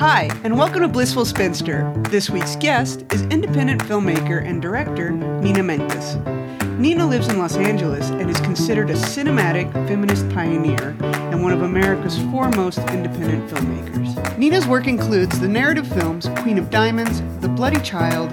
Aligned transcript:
Hi, 0.00 0.30
and 0.44 0.56
welcome 0.56 0.80
to 0.80 0.88
Blissful 0.88 1.26
Spinster. 1.26 1.92
This 2.08 2.30
week's 2.30 2.56
guest 2.56 3.04
is 3.12 3.20
independent 3.24 3.82
filmmaker 3.82 4.42
and 4.42 4.62
director 4.62 5.10
Nina 5.10 5.60
Menkes. 5.60 6.16
Nina 6.78 7.06
lives 7.06 7.28
in 7.28 7.36
Los 7.36 7.56
Angeles 7.56 8.08
and 8.08 8.30
is 8.30 8.40
considered 8.40 8.88
a 8.88 8.94
cinematic 8.94 9.70
feminist 9.86 10.26
pioneer 10.30 10.96
and 11.02 11.42
one 11.42 11.52
of 11.52 11.60
America's 11.60 12.16
foremost 12.30 12.78
independent 12.78 13.50
filmmakers. 13.50 14.38
Nina's 14.38 14.66
work 14.66 14.86
includes 14.86 15.38
the 15.38 15.48
narrative 15.48 15.86
films 15.86 16.30
Queen 16.38 16.56
of 16.56 16.70
Diamonds, 16.70 17.20
The 17.42 17.50
Bloody 17.50 17.82
Child, 17.82 18.30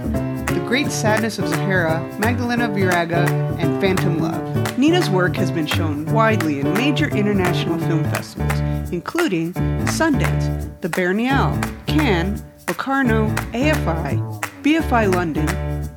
The 0.47 0.63
Great 0.65 0.89
Sadness 0.89 1.37
of 1.37 1.49
Zohara, 1.49 2.17
Magdalena 2.17 2.69
Viraga, 2.69 3.29
and 3.59 3.81
Phantom 3.81 4.19
Love. 4.19 4.77
Nina's 4.77 5.09
work 5.09 5.35
has 5.35 5.51
been 5.51 5.67
shown 5.67 6.05
widely 6.13 6.61
in 6.61 6.71
major 6.75 7.09
international 7.09 7.77
film 7.79 8.05
festivals, 8.05 8.56
including 8.91 9.53
Sundance, 9.85 10.69
the 10.81 10.89
Berlinale, 10.89 11.61
Cannes, 11.87 12.43
Locarno, 12.67 13.29
AFI, 13.53 14.41
BFI 14.61 15.13
London, 15.13 15.47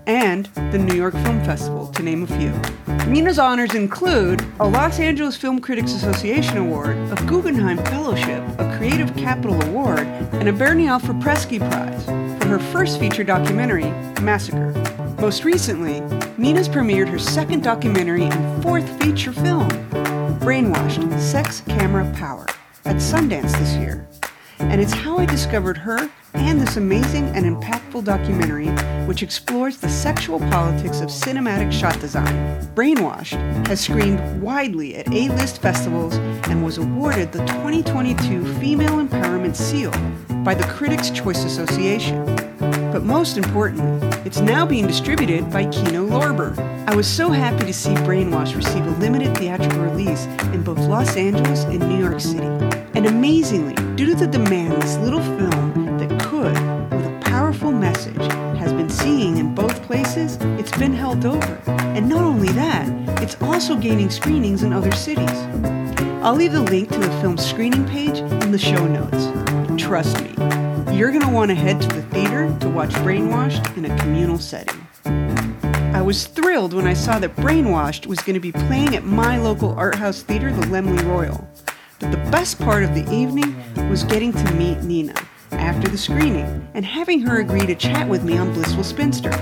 and 0.06 0.46
the 0.72 0.78
New 0.78 0.94
York 0.94 1.14
Film 1.14 1.42
Festival, 1.44 1.86
to 1.88 2.02
name 2.02 2.22
a 2.22 2.26
few. 2.26 2.52
Nina's 3.10 3.38
honors 3.38 3.74
include 3.74 4.44
a 4.60 4.66
Los 4.68 5.00
Angeles 5.00 5.36
Film 5.36 5.60
Critics 5.60 5.92
Association 5.94 6.58
Award, 6.58 6.96
a 6.96 7.24
Guggenheim 7.26 7.78
Fellowship, 7.86 8.42
a 8.58 8.76
Creative 8.76 9.14
Capital 9.16 9.60
Award, 9.62 10.06
and 10.34 10.48
a 10.48 10.52
Berlinale 10.52 11.00
FIPRESCI 11.00 11.58
Prize 11.70 12.04
for 12.40 12.48
her 12.48 12.58
first 12.58 13.00
feature 13.00 13.24
documentary, 13.24 13.90
Massaker. 14.22 14.72
Most 15.20 15.44
recently, 15.44 16.00
Nina's 16.38 16.68
premiered 16.68 17.08
her 17.08 17.18
second 17.18 17.62
documentary 17.62 18.24
and 18.24 18.62
fourth 18.62 18.88
feature 19.02 19.32
film, 19.32 19.68
Brainwashed 20.40 21.20
Sex, 21.20 21.62
Camera, 21.68 22.10
Power, 22.16 22.46
at 22.84 22.96
Sundance 22.96 23.52
this 23.58 23.74
year. 23.76 24.06
And 24.58 24.80
it's 24.80 24.92
how 24.92 25.18
I 25.18 25.24
discovered 25.26 25.78
her 25.78 26.10
and 26.34 26.60
this 26.60 26.76
amazing 26.76 27.24
and 27.30 27.44
impactful 27.44 28.04
documentary, 28.04 28.68
which 29.06 29.22
explores 29.22 29.78
the 29.78 29.88
sexual 29.88 30.38
politics 30.38 31.00
of 31.00 31.08
cinematic 31.08 31.72
shot 31.72 31.98
design. 32.00 32.60
Brainwashed 32.74 33.66
has 33.66 33.80
screened 33.80 34.42
widely 34.42 34.96
at 34.96 35.08
A 35.08 35.28
list 35.30 35.60
festivals 35.62 36.16
and 36.48 36.64
was 36.64 36.78
awarded 36.78 37.32
the 37.32 37.44
2022 37.46 38.54
Female 38.60 39.04
Empowerment 39.04 39.56
Seal 39.56 39.92
by 40.44 40.54
the 40.54 40.64
Critics' 40.64 41.10
Choice 41.10 41.44
Association. 41.44 42.24
But 42.92 43.02
most 43.02 43.38
importantly, 43.38 44.09
it's 44.24 44.40
now 44.40 44.66
being 44.66 44.86
distributed 44.86 45.50
by 45.50 45.64
Kino 45.64 46.06
Lorber. 46.06 46.58
I 46.86 46.94
was 46.94 47.06
so 47.06 47.30
happy 47.30 47.64
to 47.64 47.72
see 47.72 47.94
Brainwash 47.94 48.54
receive 48.54 48.86
a 48.86 48.90
limited 48.98 49.36
theatrical 49.36 49.80
release 49.80 50.26
in 50.52 50.62
both 50.62 50.78
Los 50.78 51.16
Angeles 51.16 51.64
and 51.64 51.80
New 51.88 51.98
York 51.98 52.20
City. 52.20 52.46
And 52.94 53.06
amazingly, 53.06 53.74
due 53.96 54.06
to 54.06 54.14
the 54.14 54.26
demand 54.26 54.82
this 54.82 54.96
little 54.98 55.22
film 55.22 55.96
that 55.98 56.20
could, 56.20 56.52
with 56.92 57.06
a 57.06 57.20
powerful 57.22 57.72
message, 57.72 58.20
has 58.58 58.72
been 58.74 58.90
seeing 58.90 59.38
in 59.38 59.54
both 59.54 59.82
places, 59.84 60.36
it's 60.58 60.76
been 60.76 60.92
held 60.92 61.24
over. 61.24 61.62
And 61.66 62.08
not 62.08 62.22
only 62.22 62.48
that, 62.48 62.88
it's 63.22 63.40
also 63.40 63.74
gaining 63.74 64.10
screenings 64.10 64.62
in 64.62 64.72
other 64.72 64.92
cities. 64.92 65.30
I'll 66.22 66.34
leave 66.34 66.52
the 66.52 66.60
link 66.60 66.90
to 66.90 66.98
the 66.98 67.10
film's 67.22 67.44
screening 67.44 67.86
page 67.88 68.18
in 68.18 68.52
the 68.52 68.58
show 68.58 68.86
notes. 68.86 69.82
Trust 69.82 70.20
me, 70.20 70.34
you're 70.94 71.10
going 71.10 71.22
to 71.22 71.30
want 71.30 71.48
to 71.48 71.54
head 71.54 71.80
to 71.80 71.88
the 71.88 71.99
theater 72.40 72.60
to 72.60 72.70
watch 72.70 72.90
Brainwashed 72.90 73.76
in 73.76 73.84
a 73.84 73.98
communal 73.98 74.38
setting. 74.38 74.86
I 75.94 76.02
was 76.02 76.26
thrilled 76.26 76.72
when 76.72 76.86
I 76.86 76.94
saw 76.94 77.18
that 77.18 77.36
Brainwashed 77.36 78.06
was 78.06 78.20
going 78.20 78.34
to 78.34 78.40
be 78.40 78.52
playing 78.52 78.96
at 78.96 79.04
my 79.04 79.38
local 79.38 79.74
art 79.74 79.96
house 79.96 80.22
theater, 80.22 80.52
the 80.52 80.62
Laemmle 80.62 81.04
Royal. 81.06 81.46
But 81.98 82.12
the 82.12 82.30
best 82.30 82.58
part 82.58 82.84
of 82.84 82.94
the 82.94 83.10
evening 83.12 83.54
was 83.90 84.04
getting 84.04 84.32
to 84.32 84.54
meet 84.54 84.82
Nina 84.82 85.14
after 85.52 85.88
the 85.88 85.98
screening 85.98 86.68
and 86.74 86.84
having 86.84 87.20
her 87.20 87.40
agree 87.40 87.66
to 87.66 87.74
chat 87.74 88.08
with 88.08 88.24
me 88.24 88.38
on 88.38 88.52
Blissful 88.52 88.84
Spinster. 88.84 89.32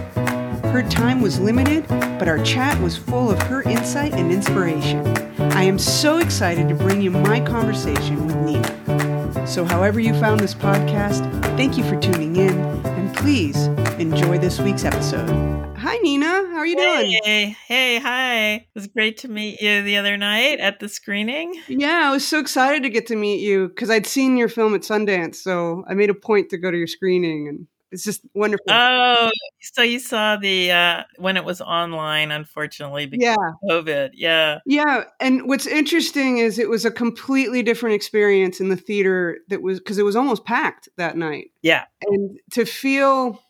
Her 0.73 0.83
time 0.89 1.21
was 1.21 1.39
limited, 1.39 1.87
but 1.89 2.29
our 2.29 2.43
chat 2.43 2.81
was 2.81 2.97
full 2.97 3.31
of 3.31 3.41
her 3.43 3.63
insight 3.63 4.13
and 4.15 4.33
inspiration. 4.33 5.07
I 5.53 5.63
am 5.63 5.79
so 5.79 6.19
excited 6.19 6.69
to 6.69 6.75
bring 6.75 7.01
you 7.01 7.11
my 7.11 7.41
conversation 7.41 8.27
with 8.27 8.37
Nina. 8.37 9.08
So, 9.49 9.65
however 9.65 9.99
you 9.99 10.13
found 10.13 10.41
this 10.41 10.53
podcast, 10.53 11.33
thank 11.57 11.79
you 11.79 11.85
for 11.85 11.99
tuning 11.99 12.37
in, 12.37 12.61
and 12.85 13.17
please 13.17 13.57
enjoy 13.99 14.37
this 14.37 14.61
week's 14.61 14.85
episode. 14.85 15.31
Hi, 15.79 15.97
Nina. 16.03 16.27
How 16.27 16.59
are 16.59 16.67
you 16.67 16.77
doing? 16.77 17.19
Hey, 17.25 17.57
hey, 17.67 17.99
hi. 17.99 18.55
It 18.57 18.67
was 18.75 18.89
great 18.89 19.17
to 19.19 19.29
meet 19.29 19.63
you 19.63 19.83
the 19.83 19.97
other 19.97 20.19
night 20.19 20.61
at 20.61 20.81
the 20.81 20.89
screening. 20.89 21.59
Yeah, 21.67 22.09
I 22.09 22.13
was 22.13 22.29
so 22.29 22.39
excited 22.39 22.83
to 22.83 22.91
get 22.91 23.07
to 23.07 23.17
meet 23.17 23.41
you 23.41 23.69
because 23.69 23.89
I'd 23.89 24.07
seen 24.07 24.37
your 24.37 24.51
film 24.51 24.75
at 24.75 24.83
Sundance, 24.83 25.37
so 25.37 25.83
I 25.89 25.95
made 25.95 26.11
a 26.11 26.15
point 26.15 26.51
to 26.51 26.59
go 26.59 26.71
to 26.71 26.77
your 26.77 26.87
screening, 26.87 27.49
and 27.49 27.67
it's 27.91 28.05
just 28.05 28.23
wonderful. 28.35 28.67
Oh, 28.69 29.31
so 29.61 29.83
you 29.83 29.99
saw 29.99 30.37
the 30.37 30.71
uh 30.71 31.03
when 31.17 31.37
it 31.37 31.45
was 31.45 31.61
online, 31.61 32.31
unfortunately, 32.31 33.07
because 33.07 33.25
yeah, 33.25 33.71
of 33.71 33.85
COVID. 33.85 34.11
Yeah. 34.15 34.59
Yeah, 34.67 35.05
and 35.21 35.49
what's 35.49 35.67
interesting 35.67 36.39
is 36.39 36.59
it 36.59 36.69
was 36.69 36.85
a 36.85 36.91
completely 36.91 37.63
different 37.63 37.95
experience 37.95 38.61
in 38.61 38.69
the 38.69 38.77
theater 38.77 39.39
that 39.49 39.63
was 39.63 39.79
because 39.79 39.99
it 39.99 40.05
was 40.05 40.17
almost 40.17 40.45
packed 40.45 40.89
that 40.97 41.17
night. 41.17 41.51
Yeah. 41.63 41.85
And 42.07 42.39
to 42.53 42.65
feel 42.65 43.43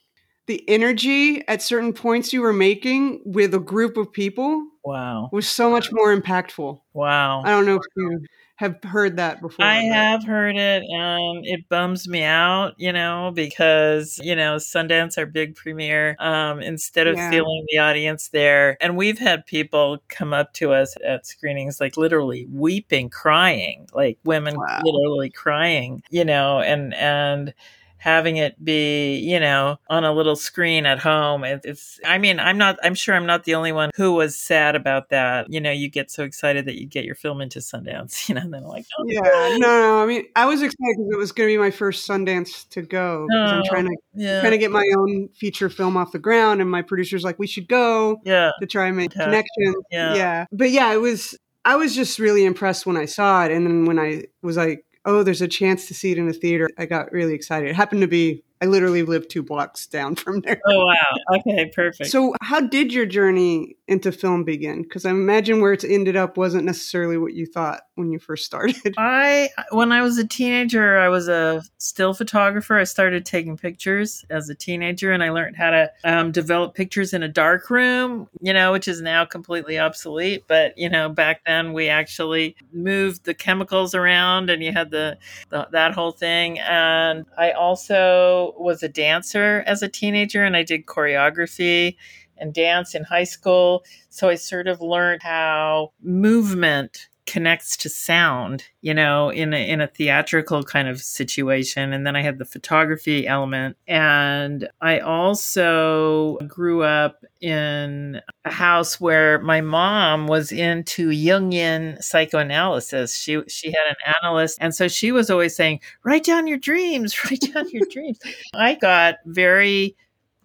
the 0.48 0.68
energy 0.68 1.46
at 1.46 1.62
certain 1.62 1.92
points 1.92 2.32
you 2.32 2.42
were 2.42 2.52
making 2.52 3.22
with 3.24 3.54
a 3.54 3.60
group 3.60 3.96
of 3.96 4.12
people 4.12 4.66
Wow. 4.84 5.28
was 5.32 5.48
so 5.48 5.70
much 5.70 5.90
more 5.92 6.16
impactful. 6.16 6.80
Wow. 6.94 7.42
I 7.44 7.50
don't 7.50 7.66
know 7.66 7.76
if 7.76 7.82
you 7.96 8.20
have 8.56 8.82
heard 8.82 9.18
that 9.18 9.40
before. 9.42 9.64
I 9.66 9.82
have 9.82 10.24
heard 10.24 10.56
it 10.56 10.82
and 10.82 11.44
it 11.46 11.68
bums 11.68 12.08
me 12.08 12.22
out, 12.24 12.72
you 12.78 12.92
know, 12.92 13.30
because, 13.34 14.18
you 14.22 14.34
know, 14.34 14.56
Sundance, 14.56 15.18
our 15.18 15.26
big 15.26 15.54
premiere, 15.54 16.16
um, 16.18 16.60
instead 16.60 17.06
of 17.06 17.16
Yeah. 17.16 17.30
feeling 17.30 17.66
the 17.70 17.78
audience 17.78 18.28
there, 18.30 18.76
and 18.80 18.96
we've 18.96 19.18
had 19.18 19.46
people 19.46 20.02
come 20.08 20.32
up 20.32 20.54
to 20.54 20.72
us 20.72 20.96
at 21.04 21.26
screenings, 21.26 21.80
like 21.80 21.96
literally 21.98 22.46
weeping, 22.50 23.10
crying, 23.10 23.86
like 23.92 24.18
women 24.24 24.56
Wow. 24.56 24.80
literally 24.82 25.30
crying, 25.30 26.02
you 26.10 26.24
know, 26.24 26.60
and, 26.60 26.94
and, 26.94 27.54
having 27.98 28.36
it 28.36 28.62
be 28.64 29.16
you 29.18 29.38
know 29.40 29.76
on 29.88 30.04
a 30.04 30.12
little 30.12 30.36
screen 30.36 30.86
at 30.86 30.98
home 30.98 31.44
it, 31.44 31.60
it's 31.64 31.98
i 32.04 32.16
mean 32.18 32.38
i'm 32.40 32.56
not 32.58 32.78
i'm 32.82 32.94
sure 32.94 33.14
i'm 33.14 33.26
not 33.26 33.44
the 33.44 33.54
only 33.54 33.72
one 33.72 33.90
who 33.96 34.12
was 34.12 34.36
sad 34.36 34.74
about 34.76 35.08
that 35.10 35.46
you 35.50 35.60
know 35.60 35.70
you 35.70 35.88
get 35.90 36.10
so 36.10 36.22
excited 36.24 36.64
that 36.66 36.80
you 36.80 36.86
get 36.86 37.04
your 37.04 37.14
film 37.14 37.40
into 37.40 37.58
sundance 37.58 38.28
you 38.28 38.34
know 38.34 38.40
and 38.40 38.54
then 38.54 38.62
like 38.64 38.86
oh, 38.98 39.04
Yeah, 39.06 39.56
no. 39.58 40.02
I 40.02 40.06
mean, 40.06 40.24
I 40.36 40.46
was 40.46 40.62
excited 40.62 40.76
because 40.96 41.10
it 41.12 41.18
was 41.18 41.32
going 41.32 41.48
to 41.48 41.52
be 41.52 41.58
my 41.58 41.70
first 41.70 42.08
Sundance 42.08 42.68
to 42.70 42.82
go. 42.82 43.26
'cause 43.28 43.52
I'm 43.52 43.60
Oh, 43.60 43.68
trying 43.68 43.84
to 43.86 43.92
oh, 43.92 44.00
yeah 44.14 44.40
trying 44.40 44.52
to 44.52 44.58
get 44.58 44.70
my 44.70 44.84
own 44.96 45.28
feature 45.36 45.68
film 45.68 45.96
off 45.96 46.12
the 46.12 46.18
ground, 46.18 46.60
and 46.60 46.70
my 46.70 46.82
producer's 46.82 47.24
like, 47.24 47.38
"We 47.38 47.46
should 47.46 47.68
go." 47.68 48.20
yeah 48.24 48.50
to 48.60 48.66
try 48.66 48.86
and 48.86 48.96
make 48.96 49.14
Yeah. 49.14 49.24
connections. 49.24 49.84
Yeah. 49.90 50.44
But 50.52 50.70
yeah, 50.70 50.92
it 50.92 51.00
was 51.00 51.36
I 51.64 51.76
was 51.76 51.94
just 51.94 52.18
really 52.18 52.44
impressed 52.44 52.86
when 52.86 52.96
I 52.96 53.04
saw 53.06 53.44
it. 53.44 53.52
And 53.52 53.66
then 53.66 53.84
when 53.84 53.98
I 53.98 54.24
was 54.42 54.56
like, 54.56 54.84
oh, 55.08 55.22
there's 55.22 55.40
a 55.40 55.48
chance 55.48 55.88
to 55.88 55.94
see 55.94 56.12
it 56.12 56.18
in 56.18 56.28
a 56.28 56.32
theater, 56.32 56.68
I 56.76 56.84
got 56.84 57.10
really 57.12 57.34
excited. 57.34 57.68
It 57.68 57.74
happened 57.74 58.02
to 58.02 58.06
be 58.06 58.44
I 58.60 58.66
literally 58.66 59.02
live 59.02 59.28
two 59.28 59.42
blocks 59.42 59.86
down 59.86 60.16
from 60.16 60.40
there. 60.40 60.60
oh 60.66 60.84
wow 60.84 61.36
okay 61.36 61.70
perfect 61.74 62.10
So 62.10 62.34
how 62.42 62.60
did 62.60 62.92
your 62.92 63.06
journey 63.06 63.76
into 63.88 64.12
film 64.12 64.44
begin? 64.44 64.82
Because 64.82 65.06
I 65.06 65.10
imagine 65.10 65.60
where 65.60 65.72
it's 65.72 65.84
ended 65.84 66.14
up 66.14 66.36
wasn't 66.36 66.64
necessarily 66.64 67.16
what 67.16 67.32
you 67.32 67.46
thought 67.46 67.82
when 67.94 68.12
you 68.12 68.18
first 68.18 68.44
started. 68.44 68.94
I 68.98 69.48
when 69.70 69.92
I 69.92 70.02
was 70.02 70.18
a 70.18 70.26
teenager, 70.26 70.98
I 70.98 71.08
was 71.08 71.28
a 71.28 71.62
still 71.78 72.14
photographer. 72.14 72.78
I 72.78 72.84
started 72.84 73.24
taking 73.24 73.56
pictures 73.56 74.24
as 74.30 74.48
a 74.48 74.54
teenager, 74.54 75.12
and 75.12 75.22
I 75.22 75.30
learned 75.30 75.56
how 75.56 75.70
to 75.70 75.90
um, 76.04 76.32
develop 76.32 76.74
pictures 76.74 77.12
in 77.12 77.22
a 77.22 77.28
dark 77.28 77.70
room. 77.70 78.28
You 78.40 78.52
know, 78.52 78.72
which 78.72 78.88
is 78.88 79.00
now 79.00 79.24
completely 79.24 79.78
obsolete. 79.78 80.44
But 80.46 80.76
you 80.76 80.88
know, 80.88 81.08
back 81.08 81.44
then 81.46 81.72
we 81.72 81.88
actually 81.88 82.56
moved 82.72 83.24
the 83.24 83.34
chemicals 83.34 83.94
around, 83.94 84.50
and 84.50 84.62
you 84.62 84.72
had 84.72 84.90
the, 84.90 85.18
the 85.48 85.68
that 85.72 85.92
whole 85.92 86.12
thing. 86.12 86.58
And 86.60 87.24
I 87.36 87.52
also 87.52 88.47
was 88.56 88.82
a 88.82 88.88
dancer 88.88 89.62
as 89.66 89.82
a 89.82 89.88
teenager, 89.88 90.44
and 90.44 90.56
I 90.56 90.62
did 90.62 90.86
choreography 90.86 91.96
and 92.36 92.54
dance 92.54 92.94
in 92.94 93.04
high 93.04 93.24
school. 93.24 93.84
So 94.10 94.28
I 94.28 94.36
sort 94.36 94.68
of 94.68 94.80
learned 94.80 95.22
how 95.22 95.92
movement 96.02 97.08
connects 97.28 97.76
to 97.76 97.90
sound, 97.90 98.64
you 98.80 98.94
know, 98.94 99.28
in 99.28 99.52
a, 99.52 99.68
in 99.68 99.82
a 99.82 99.86
theatrical 99.86 100.62
kind 100.62 100.88
of 100.88 101.00
situation. 101.00 101.92
And 101.92 102.06
then 102.06 102.16
I 102.16 102.22
had 102.22 102.38
the 102.38 102.46
photography 102.46 103.26
element. 103.26 103.76
And 103.86 104.68
I 104.80 105.00
also 105.00 106.38
grew 106.48 106.82
up 106.82 107.22
in 107.42 108.20
a 108.46 108.50
house 108.50 108.98
where 108.98 109.40
my 109.40 109.60
mom 109.60 110.26
was 110.26 110.50
into 110.50 111.10
Jungian 111.10 112.02
psychoanalysis. 112.02 113.14
She 113.14 113.42
she 113.46 113.68
had 113.68 113.86
an 113.88 114.14
analyst, 114.22 114.58
and 114.60 114.74
so 114.74 114.88
she 114.88 115.12
was 115.12 115.30
always 115.30 115.54
saying, 115.54 115.80
"Write 116.04 116.24
down 116.24 116.46
your 116.46 116.58
dreams, 116.58 117.24
write 117.30 117.44
down 117.52 117.68
your 117.70 117.86
dreams." 117.90 118.18
I 118.54 118.74
got 118.74 119.16
very 119.26 119.96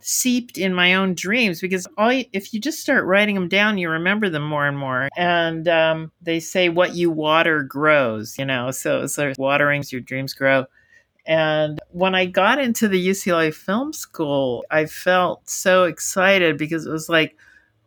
seeped 0.06 0.58
in 0.58 0.74
my 0.74 0.96
own 0.96 1.14
dreams 1.14 1.62
because 1.62 1.88
all 1.98 2.12
you, 2.12 2.26
if 2.34 2.54
you 2.54 2.60
just 2.60 2.80
start 2.80 3.06
writing 3.06 3.36
them 3.36 3.48
down 3.48 3.78
you 3.78 3.90
remember 3.90 4.30
them 4.30 4.44
more 4.44 4.68
and 4.68 4.78
more 4.78 5.10
and 5.18 5.68
um, 5.68 6.12
they 6.22 6.40
say 6.40 6.70
what 6.70 6.96
you 6.96 7.10
water 7.10 7.64
grows 7.64 8.38
you 8.38 8.46
know 8.46 8.72
so 8.72 9.08
so 9.08 9.34
watering 9.38 9.84
your 9.92 10.02
dreams 10.02 10.34
grow 10.34 10.66
And 11.26 11.80
when 11.92 12.16
I 12.16 12.26
got 12.26 12.60
into 12.60 12.88
the 12.88 13.08
UCLA 13.10 13.54
Film 13.54 13.94
School, 13.94 14.66
I 14.72 14.86
felt 14.86 15.50
so 15.50 15.86
excited 15.86 16.58
because 16.58 16.86
it 16.86 16.92
was 16.92 17.10
like 17.10 17.38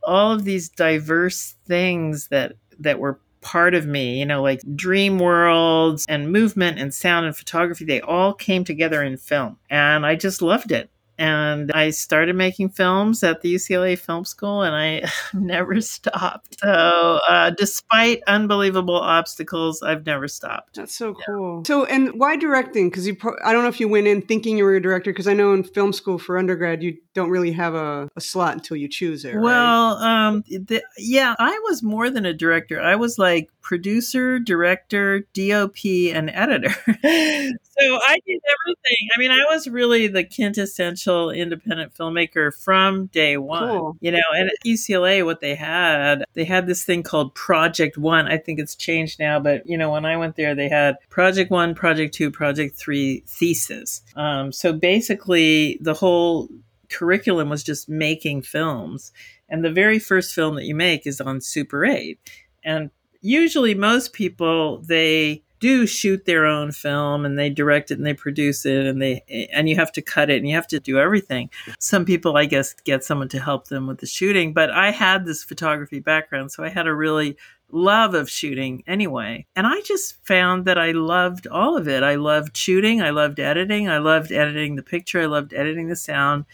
all 0.03 0.33
of 0.33 0.45
these 0.45 0.69
diverse 0.71 1.57
things 1.67 2.29
that 2.29 2.55
that 2.79 2.99
were 2.99 3.21
part 3.43 3.75
of 3.75 3.87
me, 3.87 4.19
you 4.19 4.27
know, 4.27 4.43
like 4.43 4.61
dream 4.75 5.19
worlds 5.19 6.05
and 6.09 6.33
movement 6.33 6.79
and 6.79 6.93
sound 6.93 7.27
and 7.27 7.37
photography, 7.37 7.85
they 7.85 8.01
all 8.01 8.35
came 8.35 8.65
together 8.65 9.03
in 9.03 9.17
film. 9.17 9.59
And 9.71 10.05
I 10.07 10.17
just 10.17 10.43
loved 10.43 10.73
it 10.73 10.91
and 11.19 11.73
I 11.73 11.91
started 11.91 12.37
making 12.37 12.71
films 12.71 13.23
at 13.23 13.41
the 13.41 13.55
UCLA 13.55 13.99
Film 13.99 14.25
School, 14.25 14.63
and 14.63 14.75
I 14.75 15.11
never 15.35 15.81
stopped. 15.81 16.59
So, 16.61 17.21
uh, 17.29 17.51
despite 17.51 18.23
unbelievable 18.27 18.97
obstacles, 18.97 19.83
I've 19.83 20.05
never 20.05 20.29
stopped. 20.29 20.77
That's 20.77 20.95
so 20.95 21.15
cool. 21.27 21.59
Yeah. 21.59 21.67
So, 21.67 21.85
and 21.87 22.19
why 22.19 22.37
directing? 22.37 22.91
Because 22.91 23.07
you, 23.07 23.17
pro- 23.17 23.37
I 23.45 23.53
don't 23.53 23.63
know 23.63 23.69
if 23.69 23.81
you 23.81 23.89
went 23.89 24.07
in 24.07 24.23
thinking 24.23 24.59
you 24.59 24.65
were 24.65 24.77
a 24.77 24.83
director. 24.83 25.13
Because 25.13 25.29
I 25.29 25.35
know 25.35 25.53
in 25.53 25.65
film 25.65 25.93
school 25.93 26.19
for 26.19 26.39
undergrad, 26.39 26.83
you 26.83 26.99
don't 27.17 27.31
really 27.31 27.53
have 27.53 27.75
a, 27.75 28.11
a 28.15 28.21
slot 28.21 28.53
until 28.53 28.77
you 28.77 28.89
choose 28.89 29.25
it. 29.25 29.35
Well, 29.35 29.97
right? 29.97 30.27
um, 30.27 30.45
the, 30.49 30.83
yeah, 30.99 31.35
I 31.39 31.59
was 31.65 31.83
more 31.83 32.11
than 32.11 32.27
a 32.27 32.35
director. 32.35 32.79
I 32.79 32.95
was 32.97 33.19
like 33.19 33.49
producer, 33.63 34.39
director, 34.39 35.27
DOP, 35.33 36.13
and 36.13 36.29
editor. 36.29 36.69
so 36.87 37.01
I 37.03 38.19
did 38.27 38.41
everything. 38.53 39.09
I 39.17 39.19
mean, 39.19 39.31
I 39.31 39.45
was 39.51 39.67
really 39.67 40.09
the 40.09 40.25
quintessential 40.25 41.31
independent 41.31 41.95
filmmaker 41.95 42.55
from 42.55 43.07
day 43.07 43.39
one. 43.39 43.67
Cool. 43.67 43.97
You 44.01 44.13
know, 44.13 44.19
and 44.35 44.51
at 44.51 44.57
UCLA, 44.67 45.25
what 45.25 45.41
they 45.41 45.55
had, 45.55 46.23
they 46.35 46.45
had 46.45 46.67
this 46.67 46.85
thing 46.85 47.03
called 47.03 47.35
Project 47.35 47.97
One. 47.97 48.29
I 48.29 48.37
think 48.37 48.61
it's 48.61 48.77
changed 48.77 49.19
now, 49.19 49.41
but 49.41 49.67
you 49.67 49.79
know, 49.79 49.91
when 49.91 50.05
I 50.05 50.19
went 50.19 50.37
there, 50.37 50.55
they 50.55 50.69
had 50.69 50.97
Project 51.09 51.51
One, 51.51 51.75
Project 51.75 52.13
Two, 52.13 52.31
Project 52.31 52.77
Three 52.77 53.25
thesis. 53.27 54.03
Um, 54.17 54.53
so 54.53 54.75
basically, 54.75 55.79
the 55.81 55.95
whole 55.95 56.51
curriculum 56.91 57.49
was 57.49 57.63
just 57.63 57.89
making 57.89 58.43
films. 58.43 59.13
And 59.49 59.65
the 59.65 59.71
very 59.71 59.99
first 59.99 60.35
film 60.35 60.57
that 60.57 60.65
you 60.65 60.75
make 60.75 61.07
is 61.07 61.21
on 61.21 61.41
Super 61.41 61.85
8. 61.85 62.19
And 62.65 62.91
usually 63.21 63.75
most 63.75 64.13
people 64.13 64.79
they 64.83 65.43
do 65.59 65.87
shoot 65.87 66.27
their 66.27 66.45
own 66.45 66.71
film 66.71 67.25
and 67.25 67.39
they 67.39 67.49
direct 67.49 67.91
it 67.91 67.97
and 67.97 68.07
they 68.07 68.15
produce 68.15 68.67
it 68.67 68.87
and 68.87 69.01
they 69.01 69.49
and 69.53 69.69
you 69.69 69.77
have 69.77 69.91
to 69.93 70.03
cut 70.03 70.29
it 70.29 70.37
and 70.37 70.49
you 70.49 70.55
have 70.55 70.67
to 70.67 70.81
do 70.81 70.99
everything. 70.99 71.51
Some 71.79 72.05
people 72.05 72.37
I 72.37 72.45
guess 72.45 72.75
get 72.75 73.05
someone 73.05 73.29
to 73.31 73.41
help 73.41 73.69
them 73.69 73.87
with 73.87 73.99
the 73.99 74.07
shooting, 74.07 74.53
but 74.53 74.71
I 74.71 74.91
had 74.91 75.25
this 75.25 75.43
photography 75.43 75.99
background 75.99 76.53
so 76.53 76.63
I 76.63 76.69
had 76.69 76.87
a 76.87 76.95
really 76.95 77.37
love 77.71 78.15
of 78.15 78.31
shooting 78.31 78.83
anyway. 78.87 79.47
And 79.57 79.67
I 79.67 79.81
just 79.81 80.25
found 80.27 80.67
that 80.67 80.79
I 80.79 80.93
loved 80.93 81.47
all 81.47 81.77
of 81.77 81.89
it. 81.89 82.03
I 82.03 82.15
loved 82.17 82.57
shooting, 82.57 83.03
I 83.03 83.11
loved 83.11 83.41
editing, 83.41 83.89
I 83.89 83.99
loved 83.99 84.33
editing 84.33 84.77
the 84.77 84.83
picture, 84.83 85.23
I 85.23 85.27
loved 85.27 85.55
editing 85.55 85.89
the 85.89 85.97
sound. 85.97 86.45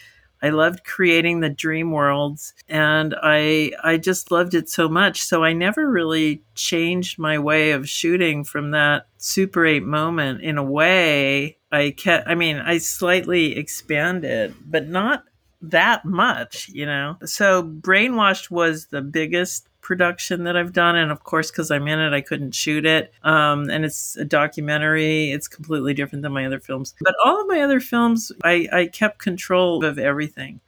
I 0.42 0.50
loved 0.50 0.84
creating 0.84 1.40
the 1.40 1.48
dream 1.48 1.92
worlds 1.92 2.52
and 2.68 3.14
I 3.22 3.72
I 3.82 3.96
just 3.96 4.30
loved 4.30 4.54
it 4.54 4.68
so 4.68 4.88
much. 4.88 5.22
So 5.22 5.44
I 5.44 5.52
never 5.52 5.88
really 5.88 6.42
changed 6.54 7.18
my 7.18 7.38
way 7.38 7.70
of 7.72 7.88
shooting 7.88 8.44
from 8.44 8.72
that 8.72 9.06
Super 9.18 9.64
8 9.64 9.84
moment 9.84 10.42
in 10.42 10.58
a 10.58 10.64
way. 10.64 11.58
I 11.70 11.90
kept 11.90 12.28
I 12.28 12.34
mean, 12.34 12.56
I 12.56 12.78
slightly 12.78 13.56
expanded, 13.56 14.54
but 14.66 14.88
not 14.88 15.24
that 15.62 16.04
much, 16.04 16.68
you 16.70 16.86
know. 16.86 17.16
So 17.24 17.62
Brainwashed 17.62 18.50
was 18.50 18.86
the 18.86 19.00
biggest 19.00 19.68
production 19.82 20.44
that 20.44 20.56
I've 20.56 20.72
done. 20.72 20.96
And 20.96 21.10
of 21.10 21.24
course, 21.24 21.50
because 21.50 21.70
I'm 21.70 21.86
in 21.88 21.98
it, 21.98 22.14
I 22.14 22.22
couldn't 22.22 22.54
shoot 22.54 22.86
it. 22.86 23.12
Um, 23.22 23.68
and 23.68 23.84
it's 23.84 24.16
a 24.16 24.24
documentary. 24.24 25.32
It's 25.32 25.48
completely 25.48 25.92
different 25.92 26.22
than 26.22 26.32
my 26.32 26.46
other 26.46 26.60
films. 26.60 26.94
But 27.00 27.14
all 27.24 27.42
of 27.42 27.48
my 27.48 27.60
other 27.60 27.80
films, 27.80 28.32
I, 28.42 28.68
I 28.72 28.86
kept 28.86 29.18
control 29.18 29.84
of 29.84 29.98
everything. 29.98 30.60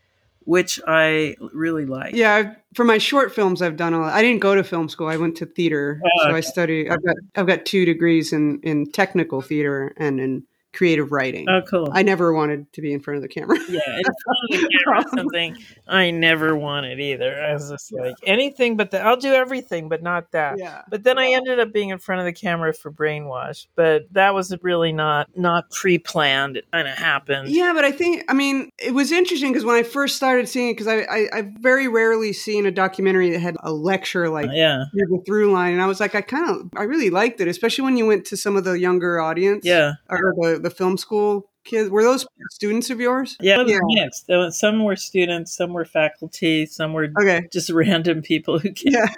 Which 0.47 0.79
I 0.87 1.37
really 1.55 1.87
like. 1.87 2.15
Yeah, 2.15 2.57
for 2.75 2.85
my 2.85 2.99
short 2.99 3.35
films, 3.35 3.63
I've 3.63 3.79
done 3.79 3.95
a 3.95 4.01
lot. 4.01 4.13
I 4.13 4.21
didn't 4.21 4.43
go 4.43 4.55
to 4.55 4.63
film 4.63 4.91
school. 4.91 5.09
I 5.09 5.17
went 5.17 5.37
to 5.39 5.47
theater, 5.47 6.03
oh, 6.05 6.09
so 6.21 6.29
okay. 6.29 6.37
I 6.37 6.41
study. 6.41 6.91
I've 6.91 7.03
got 7.03 7.17
I've 7.35 7.47
got 7.47 7.65
two 7.65 7.87
degrees 7.87 8.31
in 8.31 8.61
in 8.61 8.93
technical 8.93 9.41
theater 9.41 9.95
and 9.97 10.21
in 10.21 10.43
creative 10.75 11.13
writing. 11.13 11.47
Oh, 11.49 11.63
cool. 11.63 11.89
I 11.93 12.03
never 12.03 12.33
wanted 12.33 12.73
to 12.75 12.81
be 12.81 12.93
in 12.93 13.01
front 13.01 13.17
of 13.17 13.23
the 13.23 13.29
camera. 13.29 13.59
yeah, 13.69 13.81
the 14.51 14.83
camera 14.85 15.05
something 15.17 15.57
I 15.87 16.11
never 16.11 16.57
wanted 16.57 17.01
either. 17.01 17.43
I 17.43 17.55
was 17.55 17.71
just 17.71 17.93
like 17.93 18.17
anything 18.25 18.77
but 18.77 18.91
that. 18.91 19.07
I'll 19.07 19.17
do 19.17 19.33
everything, 19.33 19.89
but 19.89 20.03
not 20.03 20.33
that. 20.33 20.59
Yeah. 20.59 20.83
But 20.89 21.05
then 21.05 21.19
I 21.19 21.33
ended 21.33 21.61
up 21.61 21.73
being 21.73 21.91
in 21.91 21.99
front 21.99 22.21
of 22.21 22.27
the 22.27 22.33
camera 22.33 22.75
for 22.75 22.91
Brainwash, 22.91 23.67
but 23.77 24.07
that 24.13 24.35
was 24.35 24.55
really 24.63 24.93
not 24.93 25.29
not 25.37 25.71
pre 25.71 25.99
planned. 25.99 26.57
It 26.57 26.67
kind 26.73 26.89
of 26.89 26.95
happened. 26.95 27.49
Yeah, 27.49 27.73
but 27.75 27.85
I 27.85 27.93
think 27.93 28.25
I 28.29 28.35
mean 28.35 28.71
it 28.79 28.93
was 28.93 29.13
interesting 29.13 29.53
because 29.53 29.65
when 29.65 29.77
I 29.77 29.83
first 29.83 30.17
started 30.17 30.49
seeing 30.49 30.71
it, 30.71 30.73
because 30.75 30.89
I, 30.89 31.01
I 31.03 31.29
I 31.33 31.53
very 31.61 31.89
rarely 31.89 32.33
seen 32.33 32.67
a 32.67 32.71
documentary 32.71 33.31
that 33.31 33.41
had 33.41 33.57
a 33.63 33.73
lecture 33.73 34.29
like 34.29 34.49
uh, 34.49 34.53
yeah 34.53 34.85
the 34.93 35.23
through 35.25 35.53
line, 35.53 35.73
and 35.73 35.83
I 35.83 35.87
was 35.87 36.01
like 36.01 36.15
I 36.15 36.21
kind 36.21 36.49
of 36.49 36.71
I 36.77 36.83
really 36.85 37.11
liked 37.11 37.41
it, 37.41 37.49
especially 37.49 37.85
when 37.85 37.97
you 37.97 38.07
went 38.07 38.25
to 38.27 38.37
some 38.37 38.57
of 38.57 38.65
the 38.65 38.79
younger 38.79 39.21
audience. 39.21 39.65
Yeah. 39.65 39.93
Or 40.09 40.59
the 40.59 40.64
the 40.65 40.71
film 40.71 40.97
school 40.97 41.51
kids 41.65 41.91
were 41.91 42.03
those 42.03 42.27
students 42.51 42.91
of 42.91 43.01
yours? 43.01 43.37
Yeah, 43.41 43.63
yeah. 43.67 43.79
mixed 43.83 44.31
some 44.51 44.85
were 44.85 44.97
students 44.97 45.57
some 45.57 45.73
were 45.73 45.85
faculty 45.85 46.67
some 46.67 46.93
were 46.93 47.09
okay. 47.21 47.49
just 47.53 47.71
random 47.71 48.23
people 48.23 48.59
who 48.59 48.73
came. 48.73 48.93
Yeah. 48.93 49.07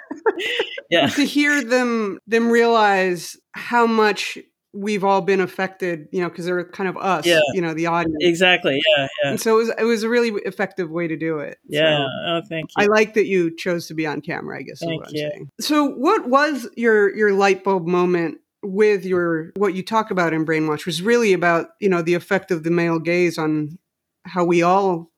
Yeah. 0.89 1.07
To 1.07 1.25
hear 1.25 1.61
them 1.65 2.19
them 2.27 2.49
realize 2.49 3.35
how 3.51 3.85
much 3.87 4.37
we've 4.71 5.03
all 5.03 5.21
been 5.21 5.41
affected 5.41 6.07
you 6.13 6.21
know 6.21 6.29
because 6.29 6.45
they're 6.45 6.63
kind 6.63 6.87
of 6.87 6.95
us 6.95 7.25
yeah. 7.25 7.41
you 7.53 7.59
know 7.59 7.73
the 7.73 7.87
audience. 7.87 8.15
Exactly. 8.21 8.79
Yeah, 8.95 9.07
yeah. 9.21 9.29
And 9.31 9.41
so 9.41 9.55
it 9.55 9.57
was, 9.57 9.73
it 9.79 9.83
was 9.83 10.03
a 10.03 10.09
really 10.09 10.29
effective 10.45 10.89
way 10.89 11.09
to 11.09 11.17
do 11.17 11.39
it. 11.39 11.57
Yeah. 11.67 11.97
So 11.97 12.07
oh 12.25 12.41
thank 12.47 12.69
you. 12.69 12.83
I 12.83 12.85
like 12.85 13.15
that 13.15 13.25
you 13.25 13.53
chose 13.53 13.87
to 13.87 13.93
be 13.93 14.07
on 14.07 14.21
camera 14.21 14.59
i 14.59 14.61
guess 14.61 14.79
thank 14.79 15.01
what 15.01 15.11
you. 15.11 15.25
I'm 15.25 15.31
saying. 15.31 15.49
so 15.59 15.83
what 15.83 16.29
was 16.29 16.69
your 16.77 17.13
your 17.13 17.33
light 17.33 17.65
bulb 17.65 17.85
moment 17.85 18.37
with 18.63 19.05
your 19.05 19.51
what 19.55 19.73
you 19.73 19.83
talk 19.83 20.11
about 20.11 20.33
in 20.33 20.45
brainwash 20.45 20.85
was 20.85 21.01
really 21.01 21.33
about 21.33 21.69
you 21.79 21.89
know 21.89 22.01
the 22.01 22.13
effect 22.13 22.51
of 22.51 22.63
the 22.63 22.71
male 22.71 22.99
gaze 22.99 23.37
on 23.37 23.77
how 24.25 24.43
we 24.43 24.61
all 24.61 25.11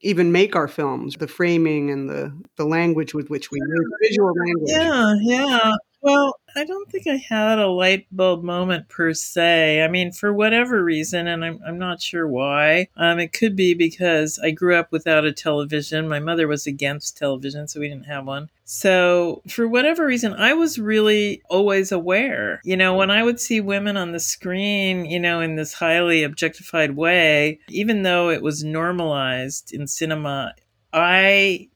even 0.00 0.32
make 0.32 0.54
our 0.54 0.68
films 0.68 1.16
the 1.16 1.28
framing 1.28 1.90
and 1.90 2.08
the 2.08 2.32
the 2.56 2.64
language 2.64 3.14
with 3.14 3.28
which 3.28 3.50
we 3.50 3.58
use 3.58 3.90
visual 4.02 4.32
language. 4.34 4.70
Yeah 4.70 5.14
yeah 5.20 5.72
well, 6.06 6.38
I 6.54 6.64
don't 6.64 6.88
think 6.88 7.08
I 7.08 7.16
had 7.16 7.58
a 7.58 7.66
light 7.66 8.06
bulb 8.12 8.44
moment 8.44 8.88
per 8.88 9.12
se. 9.12 9.82
I 9.82 9.88
mean, 9.88 10.12
for 10.12 10.32
whatever 10.32 10.84
reason, 10.84 11.26
and 11.26 11.44
I'm, 11.44 11.58
I'm 11.66 11.78
not 11.78 12.00
sure 12.00 12.28
why. 12.28 12.86
Um, 12.96 13.18
it 13.18 13.32
could 13.32 13.56
be 13.56 13.74
because 13.74 14.38
I 14.38 14.52
grew 14.52 14.76
up 14.76 14.92
without 14.92 15.24
a 15.24 15.32
television. 15.32 16.08
My 16.08 16.20
mother 16.20 16.46
was 16.46 16.64
against 16.64 17.18
television, 17.18 17.66
so 17.66 17.80
we 17.80 17.88
didn't 17.88 18.06
have 18.06 18.24
one. 18.24 18.50
So, 18.62 19.42
for 19.48 19.66
whatever 19.66 20.06
reason, 20.06 20.32
I 20.34 20.52
was 20.52 20.78
really 20.78 21.42
always 21.50 21.90
aware. 21.90 22.60
You 22.62 22.76
know, 22.76 22.94
when 22.94 23.10
I 23.10 23.24
would 23.24 23.40
see 23.40 23.60
women 23.60 23.96
on 23.96 24.12
the 24.12 24.20
screen, 24.20 25.06
you 25.06 25.18
know, 25.18 25.40
in 25.40 25.56
this 25.56 25.74
highly 25.74 26.22
objectified 26.22 26.94
way, 26.94 27.58
even 27.68 28.04
though 28.04 28.30
it 28.30 28.42
was 28.42 28.62
normalized 28.62 29.72
in 29.72 29.88
cinema, 29.88 30.54
I 30.92 31.68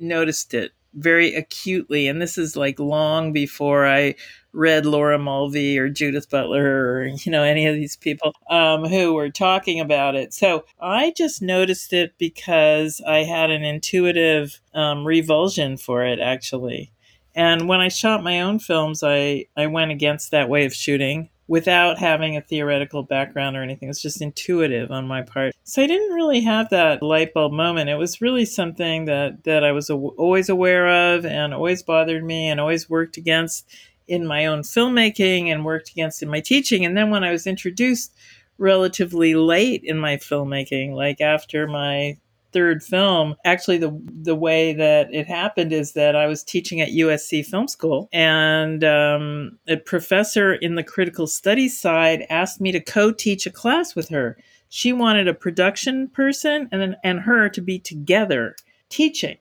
noticed 0.00 0.54
it 0.54 0.72
very 0.96 1.34
acutely. 1.34 2.08
And 2.08 2.20
this 2.20 2.36
is 2.36 2.56
like 2.56 2.80
long 2.80 3.32
before 3.32 3.86
I 3.86 4.14
read 4.52 4.86
Laura 4.86 5.18
Mulvey 5.18 5.78
or 5.78 5.88
Judith 5.88 6.30
Butler 6.30 6.64
or, 6.64 7.06
you 7.06 7.30
know, 7.30 7.42
any 7.42 7.66
of 7.66 7.74
these 7.74 7.96
people 7.96 8.32
um, 8.50 8.86
who 8.86 9.12
were 9.12 9.30
talking 9.30 9.78
about 9.78 10.16
it. 10.16 10.32
So 10.32 10.64
I 10.80 11.12
just 11.16 11.42
noticed 11.42 11.92
it 11.92 12.14
because 12.18 13.02
I 13.06 13.18
had 13.18 13.50
an 13.50 13.62
intuitive 13.62 14.60
um, 14.72 15.06
revulsion 15.06 15.76
for 15.76 16.04
it, 16.04 16.18
actually. 16.18 16.90
And 17.34 17.68
when 17.68 17.80
I 17.80 17.88
shot 17.88 18.24
my 18.24 18.40
own 18.40 18.58
films, 18.58 19.02
I, 19.02 19.44
I 19.56 19.66
went 19.66 19.90
against 19.90 20.30
that 20.30 20.48
way 20.48 20.64
of 20.64 20.72
shooting 20.72 21.28
without 21.48 21.98
having 21.98 22.36
a 22.36 22.40
theoretical 22.40 23.02
background 23.02 23.56
or 23.56 23.62
anything. 23.62 23.88
It's 23.88 24.02
just 24.02 24.20
intuitive 24.20 24.90
on 24.90 25.06
my 25.06 25.22
part. 25.22 25.54
So 25.64 25.82
I 25.82 25.86
didn't 25.86 26.14
really 26.14 26.40
have 26.40 26.70
that 26.70 27.02
light 27.02 27.34
bulb 27.34 27.52
moment. 27.52 27.88
It 27.88 27.96
was 27.96 28.20
really 28.20 28.44
something 28.44 29.04
that, 29.04 29.44
that 29.44 29.62
I 29.62 29.72
was 29.72 29.88
always 29.88 30.48
aware 30.48 31.14
of 31.14 31.24
and 31.24 31.54
always 31.54 31.82
bothered 31.82 32.24
me 32.24 32.48
and 32.48 32.60
always 32.60 32.90
worked 32.90 33.16
against 33.16 33.68
in 34.08 34.26
my 34.26 34.46
own 34.46 34.62
filmmaking 34.62 35.46
and 35.46 35.64
worked 35.64 35.90
against 35.90 36.22
in 36.22 36.28
my 36.28 36.40
teaching. 36.40 36.84
And 36.84 36.96
then 36.96 37.10
when 37.10 37.24
I 37.24 37.30
was 37.30 37.46
introduced 37.46 38.12
relatively 38.58 39.34
late 39.34 39.82
in 39.84 39.98
my 39.98 40.16
filmmaking, 40.16 40.94
like 40.94 41.20
after 41.20 41.66
my 41.66 42.16
third 42.56 42.82
film, 42.82 43.36
actually 43.44 43.76
the 43.76 43.94
the 44.22 44.34
way 44.34 44.72
that 44.72 45.12
it 45.12 45.26
happened 45.26 45.74
is 45.74 45.92
that 45.92 46.16
I 46.16 46.26
was 46.26 46.42
teaching 46.42 46.80
at 46.80 46.88
USC 46.88 47.44
Film 47.44 47.68
School, 47.68 48.08
and 48.14 48.82
um, 48.82 49.58
a 49.68 49.76
professor 49.76 50.54
in 50.54 50.74
the 50.74 50.82
critical 50.82 51.26
studies 51.26 51.78
side 51.78 52.24
asked 52.30 52.58
me 52.58 52.72
to 52.72 52.80
co-teach 52.80 53.44
a 53.44 53.50
class 53.50 53.94
with 53.94 54.08
her. 54.08 54.38
She 54.70 54.94
wanted 54.94 55.28
a 55.28 55.34
production 55.34 56.08
person 56.08 56.70
and 56.72 56.96
and 57.04 57.20
her 57.20 57.50
to 57.50 57.60
be 57.60 57.78
together 57.78 58.56
teaching, 58.88 59.36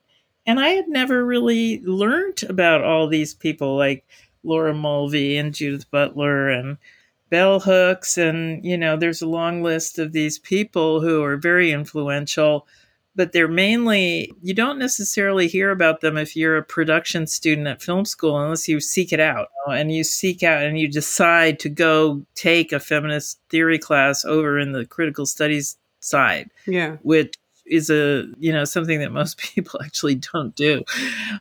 and 0.46 0.60
I 0.60 0.72
had 0.72 0.90
never 0.90 1.26
really 1.26 1.80
learned 1.86 2.44
about 2.50 2.84
all 2.84 3.08
these 3.08 3.34
people 3.34 3.78
like 3.78 4.06
Laura 4.44 4.74
Mulvey 4.74 5.38
and 5.38 5.54
Judith 5.54 5.90
Butler 5.90 6.50
and 6.50 6.78
bell 7.30 7.62
hooks 7.62 8.18
and 8.18 8.64
you 8.64 8.78
know 8.78 8.96
there's 8.96 9.22
a 9.22 9.28
long 9.28 9.64
list 9.64 9.98
of 9.98 10.12
these 10.12 10.38
people 10.38 11.02
who 11.02 11.24
are 11.24 11.38
very 11.38 11.72
influential 11.72 12.68
but 13.16 13.32
they're 13.32 13.48
mainly 13.48 14.32
you 14.42 14.54
don't 14.54 14.80
necessarily 14.80 15.48
hear 15.48 15.72
about 15.72 16.02
them 16.02 16.18
if 16.18 16.36
you're 16.36 16.58
a 16.58 16.64
production 16.64 17.26
student 17.28 17.68
at 17.68 17.82
film 17.82 18.06
school 18.06 18.40
unless 18.40 18.68
you 18.68 18.80
seek 18.80 19.14
it 19.14 19.20
out 19.20 19.50
and 19.68 19.92
you 19.92 20.04
seek 20.04 20.44
out 20.44 20.64
and 20.64 20.80
you 20.80 20.88
decide 20.88 21.60
to 21.60 21.70
go 21.70 22.24
take 22.36 22.72
a 22.72 22.80
feminist 22.80 23.40
theory 23.50 23.80
class 23.80 24.26
over 24.26 24.60
in 24.60 24.72
the 24.72 24.86
critical 24.86 25.26
studies 25.26 25.78
side 26.00 26.50
yeah. 26.68 26.98
which 27.02 27.34
is 27.66 27.90
a 27.90 28.26
you 28.38 28.52
know 28.52 28.66
something 28.66 29.00
that 29.00 29.12
most 29.12 29.38
people 29.56 29.80
actually 29.84 30.16
don't 30.16 30.56
do. 30.56 30.84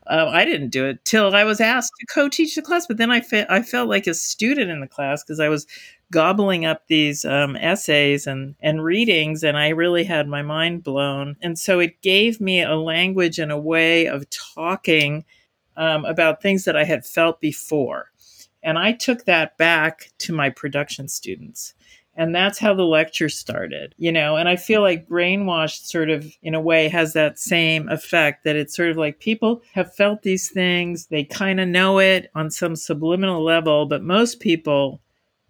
Um, 0.07 0.29
I 0.29 0.45
didn't 0.45 0.71
do 0.71 0.87
it 0.87 1.05
till 1.05 1.35
I 1.35 1.45
was 1.45 1.61
asked 1.61 1.93
to 2.01 2.07
co-teach 2.07 2.55
the 2.55 2.63
class, 2.63 2.87
but 2.87 2.97
then 2.97 3.11
I 3.11 3.21
fe- 3.21 3.47
I 3.49 3.63
felt 3.63 3.89
like 3.89 4.07
a 4.07 4.15
student 4.15 4.71
in 4.71 4.81
the 4.81 4.87
class 4.87 5.23
because 5.23 5.41
I 5.41 5.49
was 5.49 5.67
gobbling 6.11 6.65
up 6.65 6.87
these 6.87 7.25
um, 7.25 7.57
essays 7.57 8.27
and 8.27 8.55
and 8.61 8.85
readings, 8.85 9.43
and 9.43 9.57
I 9.57 9.69
really 9.71 10.05
had 10.05 10.29
my 10.29 10.43
mind 10.43 10.85
blown. 10.85 11.37
And 11.43 11.59
so 11.59 11.81
it 11.81 12.01
gave 12.03 12.41
me 12.41 12.63
a 12.63 12.77
language 12.77 13.39
and 13.39 13.53
a 13.53 13.59
way 13.59 14.07
of 14.07 14.29
talking 14.31 15.25
um, 15.77 16.05
about 16.05 16.41
things 16.41 16.65
that 16.65 16.77
I 16.77 16.85
had 16.85 17.05
felt 17.05 17.41
before. 17.41 18.11
And 18.63 18.79
I 18.79 18.93
took 18.93 19.27
that 19.27 19.59
back 19.59 20.11
to 20.21 20.33
my 20.33 20.49
production 20.49 21.09
students. 21.09 21.75
And 22.17 22.35
that's 22.35 22.59
how 22.59 22.75
the 22.75 22.85
lecture 22.85 23.29
started, 23.29 23.95
you 23.99 24.13
know. 24.13 24.37
And 24.37 24.49
I 24.49 24.57
feel 24.57 24.83
like 24.83 25.09
brainwashed, 25.09 25.87
sort 25.87 26.11
of, 26.11 26.25
in 26.43 26.55
a 26.55 26.61
way, 26.61 26.89
has 26.89 27.13
that 27.15 27.39
same 27.39 27.89
effect 27.89 28.45
that 28.45 28.57
it's 28.57 28.77
sort 28.77 28.91
of 28.91 28.97
like 28.97 29.19
people 29.19 29.63
have 29.73 29.95
felt 29.95 30.23
these 30.23 30.51
things, 30.51 31.07
they 31.07 31.25
kind 31.25 31.59
of 31.61 31.69
know 31.69 31.99
it 31.99 32.31
on 32.35 32.51
some 32.51 32.77
subliminal 32.77 33.43
level, 33.43 33.87
but 33.87 34.03
most 34.03 34.39
people, 34.39 35.01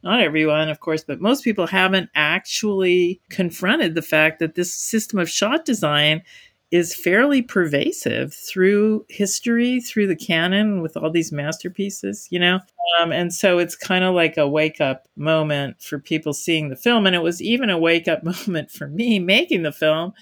not 0.02 0.20
everyone, 0.20 0.70
of 0.70 0.80
course, 0.80 1.04
but 1.04 1.20
most 1.20 1.44
people 1.44 1.66
haven't 1.66 2.08
actually 2.14 3.20
confronted 3.28 3.94
the 3.94 4.02
fact 4.02 4.38
that 4.38 4.54
this 4.54 4.72
system 4.72 5.18
of 5.18 5.28
shot 5.28 5.66
design 5.66 6.22
is 6.74 6.92
fairly 6.92 7.40
pervasive 7.40 8.34
through 8.34 9.06
history, 9.08 9.78
through 9.78 10.08
the 10.08 10.16
canon 10.16 10.82
with 10.82 10.96
all 10.96 11.08
these 11.08 11.30
masterpieces, 11.30 12.26
you 12.32 12.38
know? 12.40 12.58
Um, 12.98 13.12
and 13.12 13.32
so 13.32 13.58
it's 13.58 13.76
kind 13.76 14.02
of 14.02 14.12
like 14.12 14.36
a 14.36 14.48
wake 14.48 14.80
up 14.80 15.06
moment 15.14 15.80
for 15.80 16.00
people 16.00 16.32
seeing 16.32 16.70
the 16.70 16.76
film. 16.76 17.06
And 17.06 17.14
it 17.14 17.22
was 17.22 17.40
even 17.40 17.70
a 17.70 17.78
wake 17.78 18.08
up 18.08 18.24
moment 18.48 18.72
for 18.72 18.88
me 18.88 19.20
making 19.20 19.62
the 19.62 19.70
film. 19.70 20.14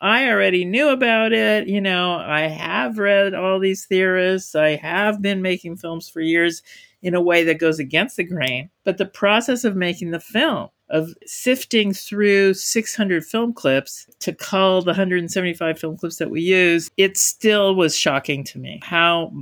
I 0.00 0.28
already 0.30 0.64
knew 0.64 0.90
about 0.90 1.32
it. 1.32 1.66
You 1.66 1.80
know, 1.80 2.12
I 2.12 2.42
have 2.42 2.98
read 2.98 3.34
all 3.34 3.58
these 3.58 3.84
theorists. 3.86 4.54
I 4.54 4.76
have 4.76 5.20
been 5.20 5.42
making 5.42 5.78
films 5.78 6.08
for 6.08 6.20
years 6.20 6.62
in 7.02 7.14
a 7.14 7.20
way 7.20 7.42
that 7.42 7.58
goes 7.58 7.80
against 7.80 8.16
the 8.16 8.22
grain. 8.22 8.70
But 8.84 8.98
the 8.98 9.06
process 9.06 9.64
of 9.64 9.74
making 9.74 10.12
the 10.12 10.20
film, 10.20 10.68
of 10.88 11.12
sifting 11.26 11.92
through 11.92 12.54
600 12.54 13.24
film 13.24 13.52
clips 13.52 14.06
to 14.20 14.32
cull 14.32 14.82
the 14.82 14.90
175 14.90 15.78
film 15.78 15.96
clips 15.96 16.16
that 16.16 16.30
we 16.30 16.40
use, 16.40 16.90
it 16.96 17.16
still 17.16 17.74
was 17.74 17.96
shocking 17.96 18.44
to 18.44 18.58
me 18.58 18.80
how 18.82 19.32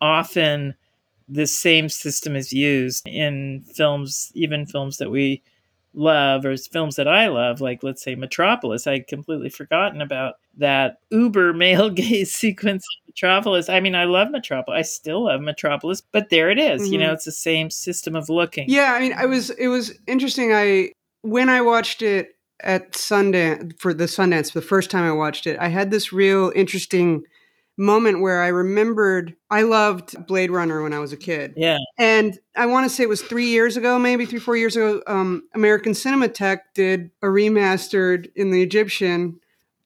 often 0.00 0.74
the 1.28 1.46
same 1.46 1.88
system 1.88 2.34
is 2.34 2.52
used 2.52 3.06
in 3.06 3.62
films, 3.74 4.32
even 4.34 4.66
films 4.66 4.98
that 4.98 5.10
we 5.10 5.42
love 5.94 6.44
or 6.44 6.56
films 6.56 6.96
that 6.96 7.08
I 7.08 7.28
love, 7.28 7.60
like 7.60 7.82
let's 7.82 8.02
say 8.02 8.14
Metropolis. 8.14 8.86
I'd 8.86 9.06
completely 9.06 9.48
forgotten 9.48 10.00
about 10.02 10.34
that 10.60 10.98
uber 11.10 11.52
male 11.54 11.90
gaze 11.90 12.32
sequence 12.32 12.84
of 12.84 13.08
Metropolis. 13.08 13.68
I 13.68 13.80
mean, 13.80 13.94
I 13.94 14.04
love 14.04 14.30
Metropolis. 14.30 14.78
I 14.78 14.82
still 14.82 15.24
love 15.24 15.40
Metropolis, 15.40 16.00
but 16.00 16.30
there 16.30 16.50
it 16.50 16.58
is. 16.58 16.82
Mhm. 16.82 16.92
You 16.92 16.98
know, 16.98 17.12
it's 17.12 17.24
the 17.24 17.32
same 17.32 17.70
system 17.70 18.14
of 18.14 18.28
looking. 18.28 18.66
Yeah, 18.68 18.92
I 18.92 19.00
mean, 19.00 19.12
I 19.12 19.26
was 19.26 19.50
it 19.50 19.68
was 19.68 19.98
interesting. 20.06 20.52
I 20.54 20.92
when 21.22 21.48
I 21.48 21.60
watched 21.60 22.02
it 22.02 22.36
at 22.62 22.92
Sundance 22.92 23.78
for 23.78 23.92
the 23.92 24.04
Sundance 24.04 24.52
the 24.52 24.62
first 24.62 24.90
time 24.90 25.04
I 25.04 25.12
watched 25.12 25.46
it, 25.46 25.58
I 25.58 25.68
had 25.68 25.90
this 25.90 26.12
real 26.12 26.52
interesting 26.54 27.24
moment 27.80 28.20
where 28.20 28.42
I 28.42 28.48
remembered 28.48 29.34
I 29.48 29.62
loved 29.62 30.26
Blade 30.26 30.50
Runner 30.50 30.82
when 30.82 30.92
I 30.92 30.98
was 30.98 31.12
a 31.12 31.16
kid. 31.16 31.54
Yeah. 31.56 31.78
And 31.98 32.38
I 32.54 32.66
want 32.66 32.84
to 32.88 32.94
say 32.94 33.02
it 33.04 33.08
was 33.08 33.22
three 33.22 33.48
years 33.48 33.76
ago, 33.76 33.98
maybe 33.98 34.26
three, 34.26 34.38
four 34.38 34.56
years 34.56 34.76
ago, 34.76 35.02
um, 35.06 35.44
American 35.54 35.92
Cinematheque 35.92 36.60
did 36.74 37.10
a 37.22 37.26
remastered 37.26 38.30
in 38.36 38.50
the 38.50 38.62
Egyptian 38.62 39.39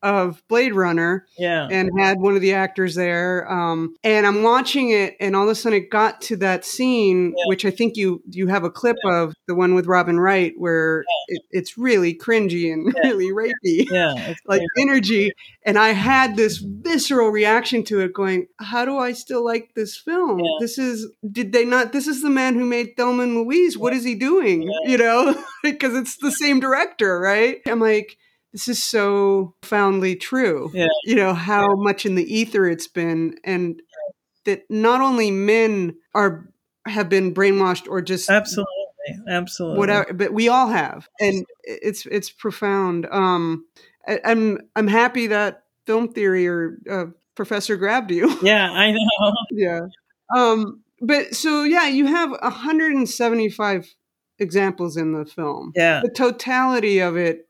of 0.04 0.42
Blade 0.48 0.74
Runner 0.74 1.26
Yeah. 1.38 1.66
and 1.70 1.90
had 1.98 2.20
one 2.20 2.36
of 2.36 2.42
the 2.42 2.52
actors 2.52 2.94
there. 2.94 3.50
Um, 3.50 3.96
and 4.04 4.26
I'm 4.26 4.42
watching 4.42 4.90
it, 4.90 5.16
and 5.18 5.34
all 5.34 5.44
of 5.44 5.48
a 5.48 5.54
sudden 5.54 5.78
it 5.82 5.90
got 5.90 6.20
to 6.22 6.36
that 6.36 6.64
scene, 6.64 7.32
Yeah. 7.36 7.44
which 7.48 7.64
I 7.64 7.70
think 7.70 7.96
you 7.96 8.22
you 8.30 8.46
have 8.48 8.62
a 8.64 8.70
clip 8.70 8.96
of 9.04 9.34
the 9.48 9.54
one 9.54 9.74
with 9.74 9.86
Robin 9.86 10.20
Wright, 10.20 10.52
where 10.56 11.04
it, 11.28 11.42
it's 11.50 11.76
really 11.78 12.14
cringy 12.14 12.72
and 12.72 12.92
Yeah. 12.94 13.02
really 13.10 13.32
rapey, 13.32 13.86
yeah. 13.90 14.34
Like 14.46 14.62
energy. 14.78 15.32
And 15.66 15.78
I 15.78 15.90
had 15.90 16.36
this 16.36 16.58
visceral 16.58 17.30
reaction 17.30 17.82
to 17.84 18.00
it, 18.00 18.12
going, 18.12 18.46
"How 18.60 18.84
do 18.84 18.98
I 18.98 19.12
still 19.12 19.42
like 19.42 19.70
this 19.74 19.96
film? 19.96 20.40
Yeah. 20.40 20.50
This 20.60 20.76
is 20.76 21.08
did 21.32 21.52
they 21.52 21.64
not? 21.64 21.92
This 21.92 22.06
is 22.06 22.20
the 22.20 22.28
man 22.30 22.54
who 22.54 22.66
made 22.66 22.96
Thelma 22.96 23.22
and 23.22 23.34
Louise. 23.36 23.78
What 23.78 23.94
is 23.94 24.04
he 24.04 24.14
doing? 24.14 24.62
Yeah. 24.64 24.90
You 24.90 24.98
know, 24.98 25.44
because 25.62 25.94
it's 25.94 26.18
the 26.18 26.30
same 26.30 26.60
director, 26.60 27.18
right? 27.18 27.62
I'm 27.66 27.80
like." 27.80 28.18
This 28.54 28.68
is 28.68 28.82
so 28.82 29.54
profoundly 29.60 30.14
true 30.16 30.70
Yeah. 30.72 30.86
you 31.04 31.16
know 31.16 31.34
how 31.34 31.74
much 31.74 32.06
in 32.06 32.14
the 32.14 32.24
ether 32.34 32.66
it's 32.66 32.86
been 32.88 33.36
and 33.44 33.82
that 34.44 34.62
not 34.70 35.00
only 35.02 35.30
men 35.32 35.96
are 36.14 36.48
have 36.86 37.08
been 37.08 37.34
brainwashed 37.34 37.88
or 37.88 38.00
just 38.00 38.30
Absolutely. 38.30 38.70
Absolutely. 39.28 39.78
whatever 39.78 40.12
but 40.14 40.32
we 40.32 40.48
all 40.48 40.68
have 40.68 41.08
and 41.20 41.44
it's 41.64 42.06
it's 42.06 42.30
profound 42.30 43.06
um 43.10 43.66
I, 44.06 44.20
i'm 44.24 44.60
i'm 44.76 44.86
happy 44.88 45.26
that 45.26 45.64
film 45.86 46.08
theory 46.12 46.46
or 46.46 46.78
uh, 46.90 47.06
professor 47.34 47.76
grabbed 47.76 48.10
you 48.12 48.34
Yeah, 48.42 48.70
I 48.70 48.92
know. 48.92 48.98
yeah 49.50 49.80
um 50.34 50.82
but 51.00 51.34
so 51.34 51.64
yeah 51.64 51.88
you 51.88 52.06
have 52.06 52.30
175 52.30 53.94
examples 54.38 54.96
in 54.96 55.12
the 55.12 55.24
film 55.26 55.72
Yeah. 55.74 56.00
the 56.02 56.10
totality 56.10 57.00
of 57.00 57.16
it 57.16 57.46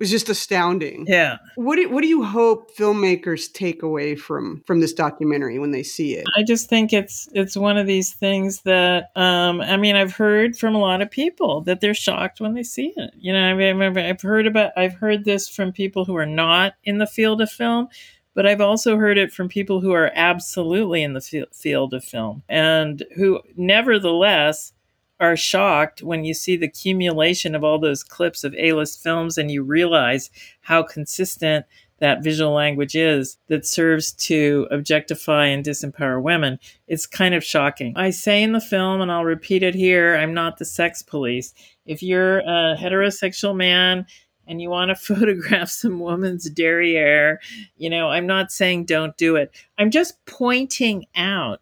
was 0.00 0.10
just 0.10 0.28
astounding 0.28 1.04
Yeah. 1.06 1.36
what 1.54 1.76
do, 1.76 1.88
what 1.90 2.00
do 2.00 2.08
you 2.08 2.24
hope 2.24 2.74
filmmakers 2.76 3.52
take 3.52 3.82
away 3.84 4.16
from 4.16 4.62
from 4.66 4.80
this 4.80 4.92
documentary 4.92 5.58
when 5.60 5.70
they 5.70 5.82
see 5.84 6.14
it 6.14 6.24
I 6.36 6.42
just 6.42 6.68
think 6.68 6.92
it's 6.92 7.28
it's 7.32 7.56
one 7.56 7.76
of 7.76 7.86
these 7.86 8.12
things 8.12 8.62
that 8.62 9.10
um, 9.14 9.60
I 9.60 9.76
mean 9.76 9.94
I've 9.94 10.14
heard 10.14 10.56
from 10.56 10.74
a 10.74 10.78
lot 10.80 11.02
of 11.02 11.10
people 11.10 11.60
that 11.62 11.80
they're 11.80 11.94
shocked 11.94 12.40
when 12.40 12.54
they 12.54 12.62
see 12.64 12.92
it. 12.96 13.10
You 13.18 13.32
know, 13.32 13.38
I 13.44 13.54
mean, 13.54 13.82
I've- 13.82 14.00
I've 14.00 14.20
heard 14.22 14.46
about 14.46 14.72
I've 14.76 14.94
heard 14.94 15.24
this 15.24 15.48
from 15.48 15.70
people 15.72 16.04
who 16.04 16.16
are 16.16 16.26
not 16.26 16.74
in 16.84 16.98
the 16.98 17.06
field 17.06 17.40
of 17.42 17.50
film, 17.50 17.88
but 18.34 18.46
I've 18.46 18.60
also 18.60 18.96
heard 18.96 19.18
it 19.18 19.32
from 19.32 19.48
people 19.48 19.80
who 19.80 19.92
are 19.92 20.10
absolutely 20.14 21.02
in 21.02 21.12
the 21.12 21.20
fi- 21.20 21.44
field 21.52 21.92
of 21.94 22.02
film 22.04 22.42
and 22.48 23.04
who 23.16 23.40
nevertheless 23.56 24.72
are 25.20 25.36
shocked 25.36 26.02
when 26.02 26.24
you 26.24 26.34
see 26.34 26.56
the 26.56 26.66
accumulation 26.66 27.54
of 27.54 27.62
all 27.62 27.78
those 27.78 28.02
clips 28.02 28.42
of 28.42 28.54
A-list 28.54 29.02
films 29.02 29.36
and 29.36 29.50
you 29.50 29.62
realize 29.62 30.30
how 30.62 30.82
consistent 30.82 31.66
that 32.00 32.24
visual 32.24 32.52
language 32.52 32.96
is 32.96 33.36
that 33.48 33.66
serves 33.66 34.12
to 34.12 34.66
objectify 34.70 35.46
and 35.46 35.64
disempower 35.64 36.20
women. 36.20 36.58
It's 36.88 37.06
kind 37.06 37.34
of 37.34 37.44
shocking. 37.44 37.92
I 37.94 38.10
say 38.10 38.42
in 38.42 38.52
the 38.52 38.60
film, 38.60 39.02
and 39.02 39.12
I'll 39.12 39.24
repeat 39.24 39.62
it 39.62 39.74
here 39.74 40.16
I'm 40.16 40.34
not 40.34 40.58
the 40.58 40.64
sex 40.64 41.02
police. 41.02 41.54
If 41.86 42.02
you're 42.02 42.40
a 42.40 42.76
heterosexual 42.78 43.54
man 43.54 44.06
and 44.46 44.60
you 44.60 44.70
want 44.70 44.88
to 44.88 44.94
photograph 45.14 45.68
some 45.68 46.00
woman's 46.00 46.48
derriere, 46.48 47.40
you 47.76 47.90
know, 47.90 48.08
I'm 48.08 48.26
not 48.26 48.50
saying 48.50 48.86
don't 48.86 49.16
do 49.16 49.36
it. 49.36 49.52
I'm 49.78 49.90
just 49.90 50.24
pointing 50.24 51.04
out 51.14 51.60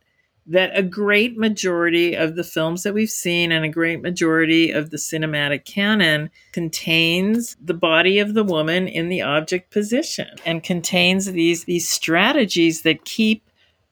that 0.48 0.76
a 0.76 0.82
great 0.82 1.36
majority 1.36 2.14
of 2.14 2.34
the 2.34 2.42
films 2.42 2.82
that 2.82 2.94
we've 2.94 3.10
seen 3.10 3.52
and 3.52 3.64
a 3.64 3.68
great 3.68 4.00
majority 4.00 4.70
of 4.70 4.90
the 4.90 4.96
cinematic 4.96 5.64
canon 5.64 6.30
contains 6.52 7.56
the 7.60 7.74
body 7.74 8.18
of 8.18 8.34
the 8.34 8.44
woman 8.44 8.88
in 8.88 9.08
the 9.08 9.20
object 9.20 9.70
position 9.70 10.28
and 10.46 10.62
contains 10.62 11.26
these 11.26 11.64
these 11.64 11.88
strategies 11.88 12.82
that 12.82 13.04
keep 13.04 13.47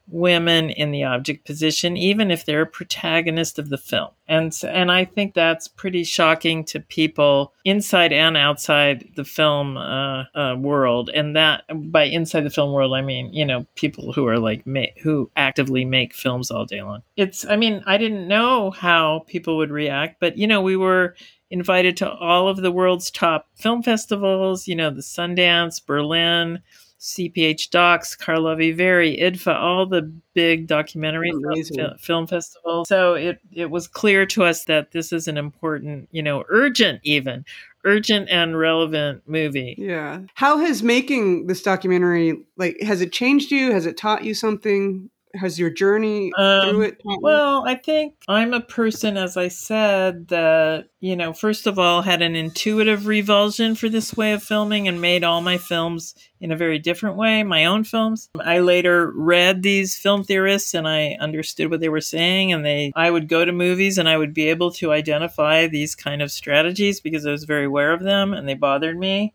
women 0.08 0.70
in 0.70 0.92
the 0.92 1.04
object 1.04 1.44
position 1.44 1.96
even 1.96 2.30
if 2.30 2.44
they're 2.44 2.62
a 2.62 2.66
protagonist 2.66 3.58
of 3.58 3.68
the 3.68 3.78
film. 3.78 4.08
And 4.28 4.56
and 4.64 4.90
I 4.90 5.04
think 5.04 5.34
that's 5.34 5.68
pretty 5.68 6.04
shocking 6.04 6.64
to 6.66 6.80
people 6.80 7.52
inside 7.64 8.12
and 8.12 8.36
outside 8.36 9.08
the 9.16 9.24
film 9.24 9.76
uh, 9.76 10.24
uh, 10.34 10.56
world. 10.56 11.10
And 11.12 11.36
that 11.36 11.64
by 11.90 12.04
inside 12.04 12.42
the 12.42 12.50
film 12.50 12.72
world 12.72 12.94
I 12.94 13.02
mean 13.02 13.32
you 13.32 13.44
know 13.44 13.66
people 13.74 14.12
who 14.12 14.26
are 14.26 14.38
like 14.38 14.66
ma- 14.66 14.94
who 15.02 15.30
actively 15.36 15.84
make 15.84 16.14
films 16.14 16.50
all 16.50 16.64
day 16.64 16.82
long. 16.82 17.02
It's 17.16 17.44
I 17.44 17.56
mean 17.56 17.82
I 17.86 17.98
didn't 17.98 18.28
know 18.28 18.70
how 18.70 19.24
people 19.26 19.56
would 19.56 19.70
react 19.70 20.20
but 20.20 20.38
you 20.38 20.46
know 20.46 20.62
we 20.62 20.76
were 20.76 21.16
invited 21.50 21.96
to 21.96 22.10
all 22.10 22.48
of 22.48 22.56
the 22.56 22.72
world's 22.72 23.10
top 23.10 23.46
film 23.54 23.82
festivals 23.82 24.66
you 24.66 24.74
know 24.74 24.90
the 24.90 25.00
Sundance 25.00 25.84
Berlin 25.84 26.60
CPH:DOX, 27.06 28.18
Karlovy 28.18 28.74
Vary, 28.76 29.16
IDFA, 29.16 29.54
all 29.54 29.86
the 29.86 30.12
big 30.34 30.66
documentary 30.66 31.30
Amazing. 31.30 31.76
fil- 31.76 31.96
film 31.98 32.26
festivals. 32.26 32.88
So 32.88 33.14
it 33.14 33.38
it 33.52 33.70
was 33.70 33.86
clear 33.86 34.26
to 34.26 34.44
us 34.44 34.64
that 34.64 34.90
this 34.90 35.12
is 35.12 35.28
an 35.28 35.36
important, 35.36 36.08
you 36.10 36.22
know, 36.22 36.44
urgent 36.48 37.00
even 37.04 37.44
urgent 37.86 38.28
and 38.28 38.58
relevant 38.58 39.22
movie. 39.26 39.76
Yeah. 39.78 40.22
How 40.34 40.58
has 40.58 40.82
making 40.82 41.46
this 41.46 41.62
documentary 41.62 42.44
like 42.56 42.76
has 42.82 43.00
it 43.00 43.12
changed 43.12 43.50
you? 43.50 43.72
Has 43.72 43.86
it 43.86 43.96
taught 43.96 44.24
you 44.24 44.34
something? 44.34 45.08
Has 45.38 45.58
your 45.58 45.70
journey 45.70 46.32
Um, 46.36 46.70
through 46.70 46.80
it? 46.82 47.00
Well, 47.04 47.64
I 47.66 47.74
think 47.74 48.14
I'm 48.28 48.52
a 48.52 48.60
person, 48.60 49.16
as 49.16 49.36
I 49.36 49.48
said, 49.48 50.28
that, 50.28 50.86
you 51.00 51.16
know, 51.16 51.32
first 51.32 51.66
of 51.66 51.78
all, 51.78 52.02
had 52.02 52.22
an 52.22 52.34
intuitive 52.34 53.06
revulsion 53.06 53.74
for 53.74 53.88
this 53.88 54.16
way 54.16 54.32
of 54.32 54.42
filming 54.42 54.88
and 54.88 55.00
made 55.00 55.24
all 55.24 55.40
my 55.40 55.58
films 55.58 56.14
in 56.40 56.52
a 56.52 56.56
very 56.56 56.78
different 56.78 57.16
way, 57.16 57.42
my 57.42 57.64
own 57.64 57.84
films. 57.84 58.28
I 58.38 58.58
later 58.58 59.10
read 59.14 59.62
these 59.62 59.96
film 59.96 60.22
theorists 60.24 60.74
and 60.74 60.86
I 60.86 61.16
understood 61.20 61.70
what 61.70 61.80
they 61.80 61.88
were 61.88 62.00
saying. 62.00 62.52
And 62.52 62.64
they, 62.64 62.92
I 62.94 63.10
would 63.10 63.28
go 63.28 63.44
to 63.44 63.52
movies 63.52 63.98
and 63.98 64.08
I 64.08 64.16
would 64.16 64.34
be 64.34 64.48
able 64.50 64.70
to 64.72 64.92
identify 64.92 65.66
these 65.66 65.94
kind 65.94 66.22
of 66.22 66.30
strategies 66.30 67.00
because 67.00 67.26
I 67.26 67.30
was 67.30 67.44
very 67.44 67.64
aware 67.64 67.92
of 67.92 68.02
them 68.02 68.34
and 68.34 68.48
they 68.48 68.54
bothered 68.54 68.98
me 68.98 69.34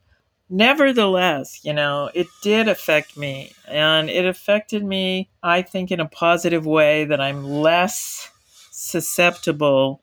nevertheless, 0.51 1.61
you 1.63 1.73
know, 1.73 2.11
it 2.13 2.27
did 2.43 2.67
affect 2.67 3.17
me. 3.17 3.53
And 3.67 4.09
it 4.09 4.25
affected 4.25 4.83
me, 4.83 5.29
I 5.41 5.61
think, 5.63 5.89
in 5.91 5.99
a 5.99 6.07
positive 6.07 6.65
way 6.65 7.05
that 7.05 7.21
I'm 7.21 7.43
less 7.43 8.29
susceptible 8.71 10.01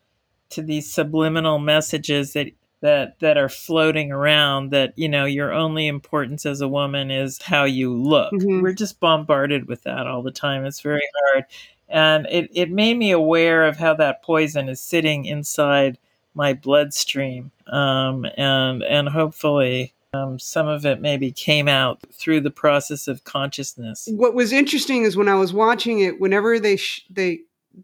to 0.50 0.62
these 0.62 0.90
subliminal 0.92 1.58
messages 1.58 2.32
that 2.32 2.48
that 2.80 3.18
that 3.20 3.36
are 3.36 3.48
floating 3.48 4.12
around 4.12 4.70
that 4.70 4.92
you 4.96 5.08
know 5.08 5.24
your 5.24 5.52
only 5.52 5.88
importance 5.88 6.46
as 6.46 6.60
a 6.60 6.68
woman 6.68 7.10
is 7.10 7.42
how 7.42 7.64
you 7.64 7.92
look 7.92 8.32
Mhm. 8.32 8.62
we're 8.62 8.72
just 8.72 9.00
bombarded 9.00 9.66
with 9.66 9.82
that 9.82 10.06
all 10.06 10.22
the 10.22 10.30
time 10.30 10.64
it's 10.64 10.80
very 10.80 11.02
hard 11.32 11.44
and 11.88 12.26
it, 12.30 12.50
it 12.54 12.70
made 12.70 12.96
me 12.96 13.10
aware 13.10 13.66
of 13.66 13.78
how 13.78 13.94
that 13.94 14.22
poison 14.22 14.68
is 14.68 14.80
sitting 14.80 15.24
inside 15.24 15.98
my 16.34 16.52
bloodstream 16.54 17.50
um, 17.66 18.24
and 18.36 18.84
and 18.84 19.08
hopefully 19.08 19.92
um, 20.14 20.38
some 20.38 20.68
of 20.68 20.86
it 20.86 21.00
maybe 21.00 21.30
came 21.30 21.68
out 21.68 22.00
through 22.12 22.40
the 22.40 22.50
process 22.50 23.08
of 23.08 23.24
consciousness 23.24 24.08
what 24.12 24.34
was 24.34 24.52
interesting 24.52 25.02
is 25.02 25.16
when 25.16 25.28
I 25.28 25.34
was 25.34 25.52
watching 25.52 26.00
it, 26.00 26.20
whenever 26.20 26.58
they 26.58 26.76
sh- 26.76 27.06
they 27.10 27.40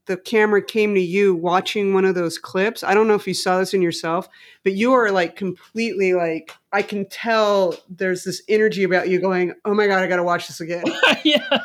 the 0.06 0.16
camera 0.16 0.60
came 0.60 0.94
to 0.94 1.00
you 1.00 1.34
watching 1.34 1.94
one 1.94 2.04
of 2.04 2.16
those 2.16 2.36
clips. 2.36 2.82
I 2.82 2.94
don't 2.94 3.06
know 3.06 3.14
if 3.14 3.28
you 3.28 3.34
saw 3.34 3.58
this 3.58 3.74
in 3.74 3.82
yourself, 3.82 4.28
but 4.64 4.72
you 4.72 4.92
are 4.92 5.12
like 5.12 5.36
completely 5.36 6.14
like 6.14 6.52
I 6.72 6.82
can 6.82 7.08
tell 7.08 7.76
there's 7.88 8.24
this 8.24 8.42
energy 8.48 8.82
about 8.82 9.08
you 9.08 9.20
going, 9.20 9.54
"Oh 9.64 9.74
my 9.74 9.86
god, 9.86 10.02
I 10.02 10.06
got 10.08 10.16
to 10.16 10.24
watch 10.24 10.48
this 10.48 10.60
again." 10.60 10.84
yeah 11.24 11.58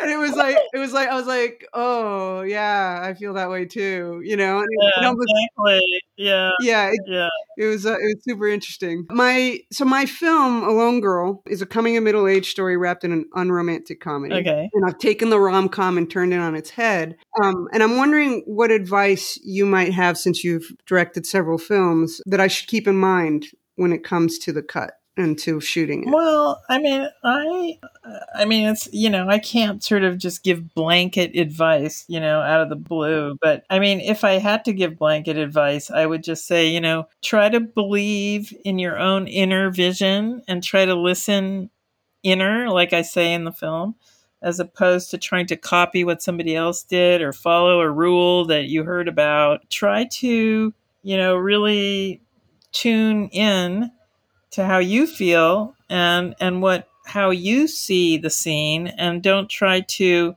and 0.00 0.10
it 0.10 0.16
was 0.18 0.32
like 0.32 0.56
it 0.72 0.78
was 0.78 0.92
like 0.92 1.08
I 1.08 1.14
was 1.14 1.26
like, 1.26 1.66
"Oh, 1.74 2.42
yeah, 2.42 3.00
I 3.02 3.14
feel 3.14 3.34
that 3.34 3.50
way 3.50 3.64
too." 3.64 4.20
You 4.24 4.36
know? 4.36 4.58
And 4.58 4.66
it- 4.70 4.84
it 4.86 4.92
yeah, 5.00 5.08
almost- 5.08 5.28
exactly. 5.28 6.02
yeah 6.16 6.50
yeah, 6.60 6.88
it, 6.90 7.00
yeah 7.06 7.28
it 7.56 7.66
was 7.66 7.86
uh, 7.86 7.92
it 7.94 8.02
was 8.14 8.24
super 8.24 8.48
interesting. 8.48 9.06
My 9.10 9.58
so 9.72 9.84
my 9.84 10.06
film 10.06 10.62
Alone 10.64 11.00
Girl 11.00 11.42
is 11.48 11.62
a 11.62 11.66
coming 11.66 11.96
of 11.96 12.02
middle 12.04 12.26
age 12.26 12.50
story 12.50 12.76
wrapped 12.76 13.04
in 13.04 13.12
an 13.12 13.24
unromantic 13.34 14.00
comedy. 14.00 14.34
okay 14.34 14.68
And 14.72 14.84
I've 14.86 14.98
taken 14.98 15.30
the 15.30 15.38
rom 15.40 15.68
com 15.68 15.98
and 15.98 16.10
turned 16.10 16.32
it 16.32 16.38
on 16.40 16.54
its 16.54 16.70
head. 16.70 17.16
Um, 17.42 17.68
and 17.72 17.82
I'm 17.82 17.96
wondering 17.96 18.42
what 18.46 18.70
advice 18.70 19.38
you 19.44 19.66
might 19.66 19.92
have 19.92 20.18
since 20.18 20.42
you've 20.44 20.70
directed 20.86 21.26
several 21.26 21.58
films 21.58 22.20
that 22.26 22.40
I 22.40 22.46
should 22.48 22.68
keep 22.68 22.86
in 22.88 22.96
mind 22.96 23.46
when 23.76 23.92
it 23.92 24.04
comes 24.04 24.38
to 24.38 24.52
the 24.52 24.62
cut 24.62 24.92
and 25.16 25.38
to 25.38 25.60
shooting 25.60 26.04
it. 26.04 26.10
Well, 26.12 26.62
I 26.68 26.78
mean, 26.78 27.08
I, 27.22 27.78
I 28.34 28.44
mean, 28.44 28.68
it's 28.68 28.88
you 28.92 29.10
know, 29.10 29.28
I 29.28 29.38
can't 29.38 29.82
sort 29.82 30.02
of 30.02 30.18
just 30.18 30.42
give 30.42 30.74
blanket 30.74 31.36
advice, 31.36 32.04
you 32.08 32.20
know, 32.20 32.40
out 32.40 32.60
of 32.60 32.68
the 32.68 32.76
blue. 32.76 33.38
But 33.40 33.64
I 33.70 33.78
mean, 33.78 34.00
if 34.00 34.24
I 34.24 34.32
had 34.32 34.64
to 34.64 34.72
give 34.72 34.98
blanket 34.98 35.36
advice, 35.36 35.90
I 35.90 36.06
would 36.06 36.24
just 36.24 36.46
say, 36.46 36.68
you 36.68 36.80
know, 36.80 37.06
try 37.22 37.48
to 37.48 37.60
believe 37.60 38.52
in 38.64 38.78
your 38.78 38.98
own 38.98 39.26
inner 39.26 39.70
vision 39.70 40.42
and 40.48 40.62
try 40.62 40.84
to 40.84 40.94
listen 40.94 41.70
inner, 42.22 42.68
like 42.70 42.92
I 42.92 43.02
say 43.02 43.32
in 43.32 43.44
the 43.44 43.52
film, 43.52 43.94
as 44.42 44.58
opposed 44.58 45.10
to 45.10 45.18
trying 45.18 45.46
to 45.46 45.56
copy 45.56 46.04
what 46.04 46.22
somebody 46.22 46.56
else 46.56 46.82
did 46.82 47.22
or 47.22 47.32
follow 47.32 47.80
a 47.80 47.90
rule 47.90 48.46
that 48.46 48.64
you 48.64 48.82
heard 48.82 49.08
about. 49.08 49.68
Try 49.70 50.06
to, 50.06 50.74
you 51.02 51.16
know, 51.16 51.36
really 51.36 52.20
tune 52.72 53.28
in 53.28 53.92
to 54.54 54.64
how 54.64 54.78
you 54.78 55.06
feel 55.06 55.74
and 55.88 56.34
and 56.40 56.62
what 56.62 56.88
how 57.06 57.30
you 57.30 57.66
see 57.68 58.16
the 58.16 58.30
scene 58.30 58.86
and 58.86 59.22
don't 59.22 59.50
try 59.50 59.80
to 59.80 60.34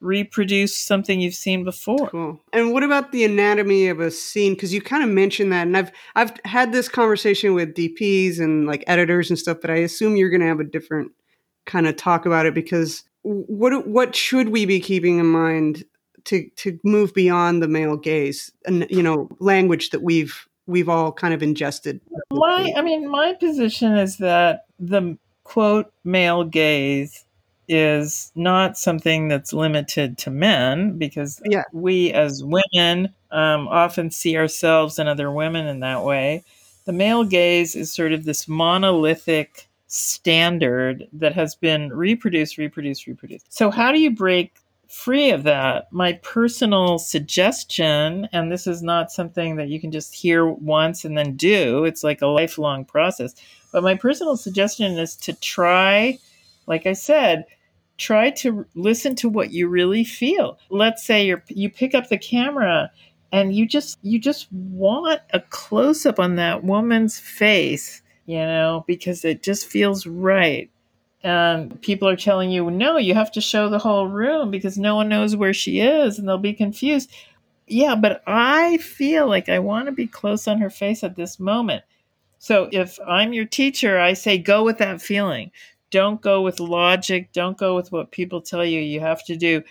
reproduce 0.00 0.76
something 0.76 1.20
you've 1.20 1.34
seen 1.34 1.62
before. 1.62 2.08
Cool. 2.08 2.40
And 2.52 2.72
what 2.72 2.82
about 2.82 3.12
the 3.12 3.24
anatomy 3.24 3.86
of 3.86 4.00
a 4.00 4.10
scene? 4.10 4.54
Because 4.54 4.74
you 4.74 4.82
kind 4.82 5.04
of 5.04 5.10
mentioned 5.10 5.52
that, 5.52 5.66
and 5.68 5.76
I've 5.76 5.92
I've 6.16 6.32
had 6.44 6.72
this 6.72 6.88
conversation 6.88 7.54
with 7.54 7.74
DPs 7.74 8.40
and 8.40 8.66
like 8.66 8.82
editors 8.88 9.30
and 9.30 9.38
stuff, 9.38 9.58
but 9.60 9.70
I 9.70 9.76
assume 9.76 10.16
you're 10.16 10.30
going 10.30 10.40
to 10.40 10.46
have 10.48 10.60
a 10.60 10.64
different 10.64 11.12
kind 11.64 11.86
of 11.86 11.96
talk 11.96 12.26
about 12.26 12.46
it 12.46 12.54
because 12.54 13.04
what 13.22 13.86
what 13.86 14.16
should 14.16 14.48
we 14.48 14.66
be 14.66 14.80
keeping 14.80 15.18
in 15.18 15.26
mind 15.26 15.84
to 16.24 16.48
to 16.56 16.78
move 16.82 17.14
beyond 17.14 17.62
the 17.62 17.68
male 17.68 17.96
gaze 17.96 18.50
and 18.66 18.86
you 18.90 19.02
know 19.02 19.28
language 19.38 19.90
that 19.90 20.02
we've 20.02 20.48
we've 20.72 20.88
all 20.88 21.12
kind 21.12 21.32
of 21.34 21.42
ingested. 21.42 22.00
My 22.32 22.72
I 22.76 22.82
mean 22.82 23.08
my 23.08 23.34
position 23.34 23.96
is 23.96 24.16
that 24.18 24.64
the 24.80 25.16
quote 25.44 25.92
male 26.04 26.44
gaze 26.44 27.24
is 27.68 28.32
not 28.34 28.76
something 28.76 29.28
that's 29.28 29.52
limited 29.52 30.18
to 30.18 30.30
men 30.30 30.98
because 30.98 31.40
Yeah. 31.48 31.62
we 31.72 32.12
as 32.12 32.42
women 32.44 33.14
um, 33.30 33.68
often 33.68 34.10
see 34.10 34.36
ourselves 34.36 34.98
and 34.98 35.08
other 35.08 35.30
women 35.30 35.66
in 35.66 35.80
that 35.80 36.04
way. 36.04 36.42
The 36.84 36.92
male 36.92 37.24
gaze 37.24 37.76
is 37.76 37.92
sort 37.92 38.12
of 38.12 38.24
this 38.24 38.48
monolithic 38.48 39.68
standard 39.86 41.06
that 41.12 41.34
has 41.34 41.54
been 41.54 41.90
reproduced, 41.92 42.58
reproduced, 42.58 43.06
reproduced. 43.06 43.46
So, 43.52 43.70
how 43.70 43.92
do 43.92 44.00
you 44.00 44.10
break 44.10 44.54
free 44.92 45.30
of 45.30 45.42
that? 45.44 45.92
My 45.92 46.14
personal 46.22 46.98
suggestion, 46.98 48.28
and 48.32 48.52
this 48.52 48.66
is 48.66 48.82
not 48.82 49.10
something 49.10 49.56
that 49.56 49.68
you 49.68 49.80
can 49.80 49.90
just 49.90 50.14
hear 50.14 50.46
once 50.46 51.04
and 51.04 51.16
then 51.16 51.36
do, 51.36 51.84
it's 51.84 52.04
like 52.04 52.22
a 52.22 52.26
lifelong 52.26 52.84
process. 52.84 53.34
But 53.72 53.82
my 53.82 53.94
personal 53.94 54.36
suggestion 54.36 54.98
is 54.98 55.16
to 55.16 55.32
try, 55.32 56.18
like 56.66 56.86
I 56.86 56.92
said, 56.92 57.46
try 57.96 58.30
to 58.30 58.66
listen 58.74 59.14
to 59.16 59.28
what 59.28 59.52
you 59.52 59.68
really 59.68 60.04
feel. 60.04 60.58
Let's 60.70 61.04
say 61.04 61.26
you 61.26 61.40
you 61.48 61.70
pick 61.70 61.94
up 61.94 62.08
the 62.08 62.18
camera 62.18 62.90
and 63.32 63.54
you 63.54 63.66
just 63.66 63.98
you 64.02 64.18
just 64.18 64.52
want 64.52 65.20
a 65.32 65.40
close 65.40 66.04
up 66.04 66.18
on 66.18 66.36
that 66.36 66.64
woman's 66.64 67.18
face, 67.18 68.02
you 68.26 68.38
know, 68.38 68.84
because 68.86 69.24
it 69.24 69.42
just 69.42 69.66
feels 69.66 70.06
right. 70.06 70.70
And 71.24 71.80
people 71.82 72.08
are 72.08 72.16
telling 72.16 72.50
you, 72.50 72.68
no, 72.70 72.96
you 72.96 73.14
have 73.14 73.30
to 73.32 73.40
show 73.40 73.68
the 73.68 73.78
whole 73.78 74.08
room 74.08 74.50
because 74.50 74.76
no 74.76 74.96
one 74.96 75.08
knows 75.08 75.36
where 75.36 75.54
she 75.54 75.80
is 75.80 76.18
and 76.18 76.28
they'll 76.28 76.38
be 76.38 76.52
confused. 76.52 77.12
Yeah, 77.68 77.94
but 77.94 78.22
I 78.26 78.78
feel 78.78 79.28
like 79.28 79.48
I 79.48 79.60
want 79.60 79.86
to 79.86 79.92
be 79.92 80.06
close 80.06 80.48
on 80.48 80.58
her 80.58 80.70
face 80.70 81.04
at 81.04 81.14
this 81.14 81.38
moment. 81.38 81.84
So 82.38 82.68
if 82.72 82.98
I'm 83.06 83.32
your 83.32 83.44
teacher, 83.44 84.00
I 84.00 84.14
say 84.14 84.36
go 84.36 84.64
with 84.64 84.78
that 84.78 85.00
feeling. 85.00 85.52
Don't 85.92 86.20
go 86.20 86.42
with 86.42 86.58
logic. 86.58 87.32
Don't 87.32 87.56
go 87.56 87.76
with 87.76 87.92
what 87.92 88.10
people 88.10 88.40
tell 88.40 88.64
you 88.64 88.80
you 88.80 88.98
have 88.98 89.24
to 89.26 89.36
do. 89.36 89.62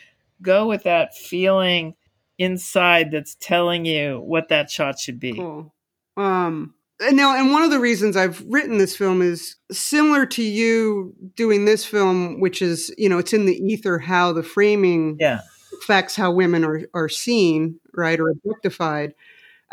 Go 0.41 0.67
with 0.67 0.83
that 0.83 1.17
feeling 1.17 1.95
inside 2.37 3.11
that's 3.11 3.35
telling 3.35 3.85
you 3.85 4.21
what 4.21 4.47
that 4.49 4.71
shot 4.71 4.99
should 4.99 5.19
be. 5.19 5.33
Cool. 5.33 5.73
Um, 6.15 6.73
and 7.01 7.17
now, 7.17 7.35
and 7.35 7.51
one 7.51 7.63
of 7.63 7.71
the 7.71 7.79
reasons 7.79 8.15
I've 8.15 8.43
written 8.47 8.77
this 8.77 8.95
film 8.95 9.21
is 9.21 9.55
similar 9.71 10.25
to 10.27 10.43
you 10.43 11.13
doing 11.35 11.65
this 11.65 11.85
film, 11.85 12.39
which 12.39 12.61
is, 12.61 12.93
you 12.97 13.09
know, 13.09 13.17
it's 13.17 13.33
in 13.33 13.45
the 13.45 13.55
ether 13.57 13.99
how 13.99 14.31
the 14.33 14.43
framing 14.43 15.17
Yeah. 15.19 15.41
affects 15.81 16.15
how 16.15 16.31
women 16.31 16.63
are, 16.63 16.81
are 16.93 17.09
seen, 17.09 17.79
right, 17.93 18.19
or 18.19 18.29
objectified. 18.29 19.13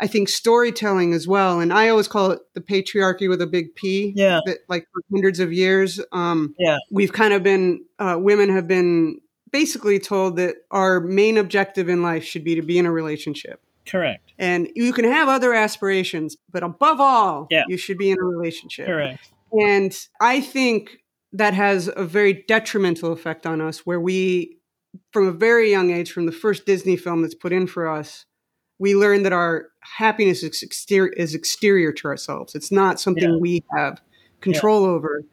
I 0.01 0.07
think 0.07 0.29
storytelling 0.29 1.13
as 1.13 1.27
well, 1.27 1.59
and 1.59 1.73
I 1.73 1.89
always 1.89 2.07
call 2.07 2.31
it 2.31 2.39
the 2.53 2.61
patriarchy 2.61 3.27
with 3.27 3.41
a 3.41 3.47
big 3.47 3.75
P. 3.75 4.13
Yeah. 4.15 4.39
That 4.45 4.59
like 4.69 4.87
for 4.93 5.01
hundreds 5.11 5.39
of 5.41 5.51
years, 5.51 5.99
um, 6.13 6.55
Yeah. 6.57 6.77
we've 6.89 7.11
kind 7.11 7.33
of 7.33 7.43
been 7.43 7.83
uh, 7.99 8.15
women 8.17 8.49
have 8.49 8.65
been 8.67 9.19
basically 9.51 9.99
told 9.99 10.37
that 10.37 10.55
our 10.71 10.99
main 11.01 11.35
objective 11.37 11.89
in 11.89 12.01
life 12.01 12.23
should 12.23 12.43
be 12.45 12.55
to 12.55 12.61
be 12.61 12.77
in 12.77 12.85
a 12.85 12.91
relationship. 12.91 13.59
Correct. 13.87 14.33
And 14.37 14.69
you 14.75 14.93
can 14.93 15.05
have 15.05 15.27
other 15.27 15.53
aspirations, 15.53 16.37
but 16.51 16.63
above 16.63 16.99
all, 16.99 17.47
Yeah. 17.49 17.63
you 17.67 17.77
should 17.77 17.97
be 17.97 18.11
in 18.11 18.17
a 18.19 18.23
relationship. 18.23 18.85
Correct. 18.87 19.31
And 19.51 19.97
I 20.21 20.41
think 20.41 20.99
that 21.33 21.53
has 21.53 21.89
a 21.95 22.03
very 22.05 22.43
detrimental 22.47 23.11
effect 23.11 23.45
on 23.45 23.61
us 23.61 23.79
where 23.85 23.99
we, 23.99 24.57
from 25.11 25.27
a 25.27 25.31
very 25.31 25.69
young 25.71 25.91
age, 25.91 26.11
from 26.11 26.25
the 26.25 26.31
first 26.31 26.65
Disney 26.65 26.95
film 26.97 27.21
that's 27.21 27.35
put 27.35 27.51
in 27.51 27.67
for 27.67 27.87
us, 27.87 28.25
we 28.77 28.95
learn 28.95 29.23
that 29.23 29.33
our 29.33 29.67
happiness 29.81 30.43
is 30.43 30.61
exterior, 30.63 31.11
is 31.13 31.33
exterior 31.35 31.91
to 31.91 32.07
ourselves. 32.07 32.55
It's 32.55 32.71
not 32.71 32.99
something 32.99 33.29
Yeah. 33.33 33.37
we 33.39 33.63
have 33.75 34.01
control 34.41 34.85
over. 34.85 35.23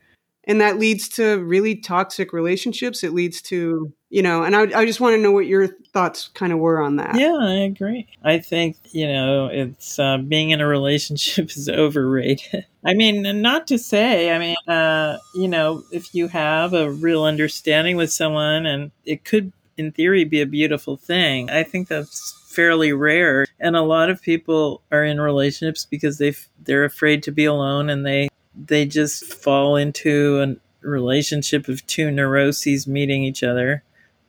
And 0.46 0.60
that 0.60 0.78
leads 0.78 1.08
to 1.10 1.38
really 1.44 1.76
toxic 1.76 2.32
relationships. 2.32 3.02
It 3.02 3.12
leads 3.12 3.42
to 3.42 3.92
you 4.08 4.22
know, 4.22 4.44
and 4.44 4.54
I, 4.54 4.62
I 4.80 4.86
just 4.86 5.00
want 5.00 5.16
to 5.16 5.20
know 5.20 5.32
what 5.32 5.46
your 5.46 5.66
thoughts 5.92 6.28
kind 6.28 6.52
of 6.52 6.60
were 6.60 6.80
on 6.80 6.96
that. 6.96 7.16
Yeah, 7.16 7.36
I 7.38 7.54
agree. 7.54 8.06
I 8.22 8.38
think 8.38 8.76
you 8.92 9.06
know, 9.08 9.46
it's 9.46 9.98
uh, 9.98 10.18
being 10.18 10.50
in 10.50 10.60
a 10.60 10.66
relationship 10.66 11.50
is 11.56 11.68
overrated. 11.68 12.66
I 12.84 12.94
mean, 12.94 13.42
not 13.42 13.66
to 13.66 13.78
say, 13.78 14.30
I 14.32 14.38
mean, 14.38 14.56
uh, 14.68 15.18
you 15.34 15.48
know, 15.48 15.82
if 15.90 16.14
you 16.14 16.28
have 16.28 16.72
a 16.72 16.90
real 16.90 17.24
understanding 17.24 17.96
with 17.96 18.12
someone, 18.12 18.64
and 18.64 18.92
it 19.04 19.24
could, 19.24 19.52
in 19.76 19.90
theory, 19.90 20.24
be 20.24 20.40
a 20.40 20.46
beautiful 20.46 20.96
thing. 20.96 21.50
I 21.50 21.64
think 21.64 21.88
that's 21.88 22.42
fairly 22.48 22.92
rare 22.92 23.44
and 23.60 23.76
a 23.76 23.82
lot 23.82 24.08
of 24.08 24.22
people 24.22 24.82
are 24.90 25.04
in 25.04 25.20
relationships 25.20 25.86
because 25.86 26.16
they 26.18 26.34
they're 26.62 26.84
afraid 26.84 27.22
to 27.22 27.30
be 27.30 27.44
alone 27.44 27.90
and 27.90 28.06
they 28.06 28.28
they 28.56 28.86
just 28.86 29.24
fall 29.24 29.76
into 29.76 30.40
a 30.40 30.86
relationship 30.86 31.68
of 31.68 31.86
two 31.86 32.10
neuroses 32.10 32.86
meeting 32.86 33.22
each 33.22 33.42
other. 33.42 33.82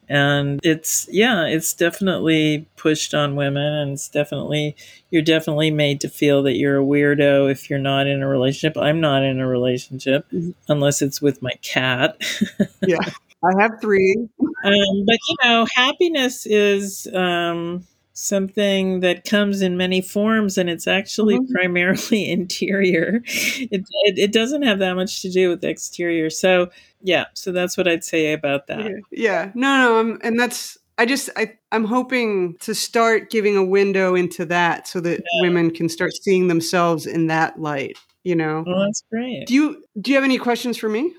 And 0.09 0.61
it's 0.63 1.05
yeah 1.11 1.45
it's 1.47 1.73
definitely 1.73 2.65
pushed 2.77 3.13
on 3.13 3.35
women 3.35 3.73
and 3.73 3.91
it's 3.91 4.07
definitely 4.07 4.73
you're 5.09 5.21
definitely 5.21 5.69
made 5.69 5.99
to 5.99 6.07
feel 6.07 6.43
that 6.43 6.55
you're 6.55 6.79
a 6.79 6.85
weirdo 6.85 7.51
if 7.51 7.69
you're 7.69 7.77
not 7.77 8.07
in 8.07 8.23
a 8.23 8.27
relationship. 8.27 8.77
I'm 8.77 9.01
not 9.01 9.23
in 9.23 9.41
a 9.41 9.47
relationship 9.47 10.25
mm-hmm. 10.31 10.51
unless 10.69 11.01
it's 11.01 11.21
with 11.21 11.41
my 11.41 11.53
cat. 11.61 12.21
Yeah 12.87 12.99
i 13.43 13.61
have 13.61 13.79
three. 13.81 14.15
Um, 14.39 15.05
but 15.05 15.17
you 15.29 15.35
know 15.43 15.67
happiness 15.73 16.45
is 16.45 17.07
um, 17.13 17.85
something 18.17 19.01
that 19.01 19.23
comes 19.23 19.61
in 19.61 19.77
many 19.77 20.01
forms 20.01 20.57
and 20.57 20.71
it's 20.71 20.87
actually 20.87 21.35
mm-hmm. 21.35 21.53
primarily 21.53 22.29
interior 22.31 23.21
it, 23.25 23.85
it, 24.05 24.17
it, 24.17 24.31
doesn't 24.31 24.63
have 24.63 24.79
that 24.79 24.95
much 24.95 25.21
to 25.21 25.29
do 25.29 25.49
with 25.49 25.61
the 25.61 25.69
exterior 25.69 26.27
so 26.29 26.67
yeah 27.01 27.25
so 27.35 27.51
that's 27.51 27.77
what 27.77 27.87
i'd 27.87 28.03
say 28.03 28.33
about 28.33 28.65
that 28.65 28.91
yeah, 29.11 29.51
no 29.53 29.77
no 29.77 29.99
um, 29.99 30.19
and 30.23 30.39
that's 30.39 30.79
i 30.97 31.05
just 31.05 31.29
I, 31.35 31.53
i'm 31.71 31.85
hoping 31.85 32.55
to 32.61 32.73
start 32.73 33.29
giving 33.29 33.55
a 33.55 33.63
window 33.63 34.15
into 34.15 34.45
that 34.45 34.87
so 34.87 34.99
that 35.01 35.19
yeah. 35.19 35.41
women 35.41 35.69
can 35.69 35.87
start 35.87 36.11
seeing 36.15 36.47
themselves 36.47 37.05
in 37.05 37.27
that 37.27 37.61
light 37.61 37.97
you 38.23 38.35
know 38.35 38.63
well 38.65 38.79
that's 38.79 39.03
great 39.11 39.45
do 39.45 39.53
you 39.53 39.83
do 40.01 40.09
you 40.09 40.17
have 40.17 40.23
any 40.23 40.39
questions 40.39 40.75
for 40.75 40.89
me 40.89 41.13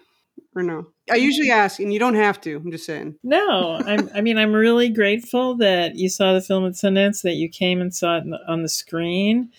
or 0.54 0.62
no? 0.62 0.86
I 1.10 1.16
usually 1.16 1.50
ask, 1.50 1.80
and 1.80 1.92
you 1.92 1.98
don't 1.98 2.14
have 2.14 2.40
to. 2.42 2.56
I'm 2.56 2.70
just 2.70 2.86
saying. 2.86 3.16
No, 3.22 3.80
I'm, 3.84 4.10
I 4.14 4.20
mean, 4.20 4.38
I'm 4.38 4.52
really 4.52 4.88
grateful 4.88 5.56
that 5.56 5.96
you 5.96 6.08
saw 6.08 6.34
the 6.34 6.40
film 6.40 6.66
at 6.66 6.72
Sundance, 6.72 7.22
that 7.22 7.34
you 7.34 7.48
came 7.48 7.80
and 7.80 7.94
saw 7.94 8.18
it 8.18 8.24
on 8.46 8.62
the 8.62 8.68
screen. 8.68 9.50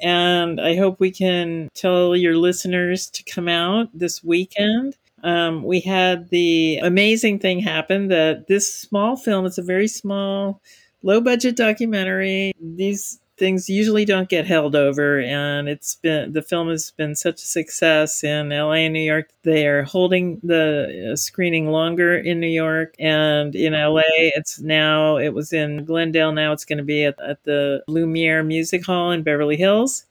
And 0.00 0.60
I 0.60 0.76
hope 0.76 1.00
we 1.00 1.10
can 1.10 1.70
tell 1.74 2.14
your 2.14 2.36
listeners 2.36 3.08
to 3.10 3.22
come 3.22 3.48
out 3.48 3.88
this 3.94 4.22
weekend. 4.22 4.96
Um, 5.22 5.62
we 5.64 5.80
had 5.80 6.28
the 6.28 6.78
amazing 6.82 7.38
thing 7.38 7.60
happen 7.60 8.08
that 8.08 8.46
this 8.46 8.72
small 8.72 9.16
film, 9.16 9.46
it's 9.46 9.58
a 9.58 9.62
very 9.62 9.88
small, 9.88 10.60
low 11.02 11.20
budget 11.20 11.56
documentary. 11.56 12.52
These 12.60 13.20
things 13.36 13.68
usually 13.68 14.04
don't 14.04 14.28
get 14.28 14.46
held 14.46 14.74
over 14.74 15.20
and 15.20 15.68
it's 15.68 15.96
been 15.96 16.32
the 16.32 16.42
film 16.42 16.68
has 16.68 16.90
been 16.92 17.14
such 17.14 17.42
a 17.42 17.46
success 17.46 18.24
in 18.24 18.48
LA 18.48 18.72
and 18.72 18.94
New 18.94 19.00
York 19.00 19.30
they 19.42 19.66
are 19.66 19.82
holding 19.82 20.40
the 20.42 21.10
uh, 21.12 21.16
screening 21.16 21.70
longer 21.70 22.16
in 22.16 22.40
New 22.40 22.46
York 22.46 22.94
and 22.98 23.54
in 23.54 23.72
LA 23.72 24.02
it's 24.06 24.60
now 24.60 25.16
it 25.18 25.30
was 25.30 25.52
in 25.52 25.84
Glendale 25.84 26.32
now 26.32 26.52
it's 26.52 26.64
going 26.64 26.78
to 26.78 26.84
be 26.84 27.04
at, 27.04 27.20
at 27.20 27.42
the 27.44 27.82
Lumiere 27.88 28.42
Music 28.42 28.84
Hall 28.86 29.10
in 29.10 29.22
Beverly 29.22 29.56
Hills 29.56 30.06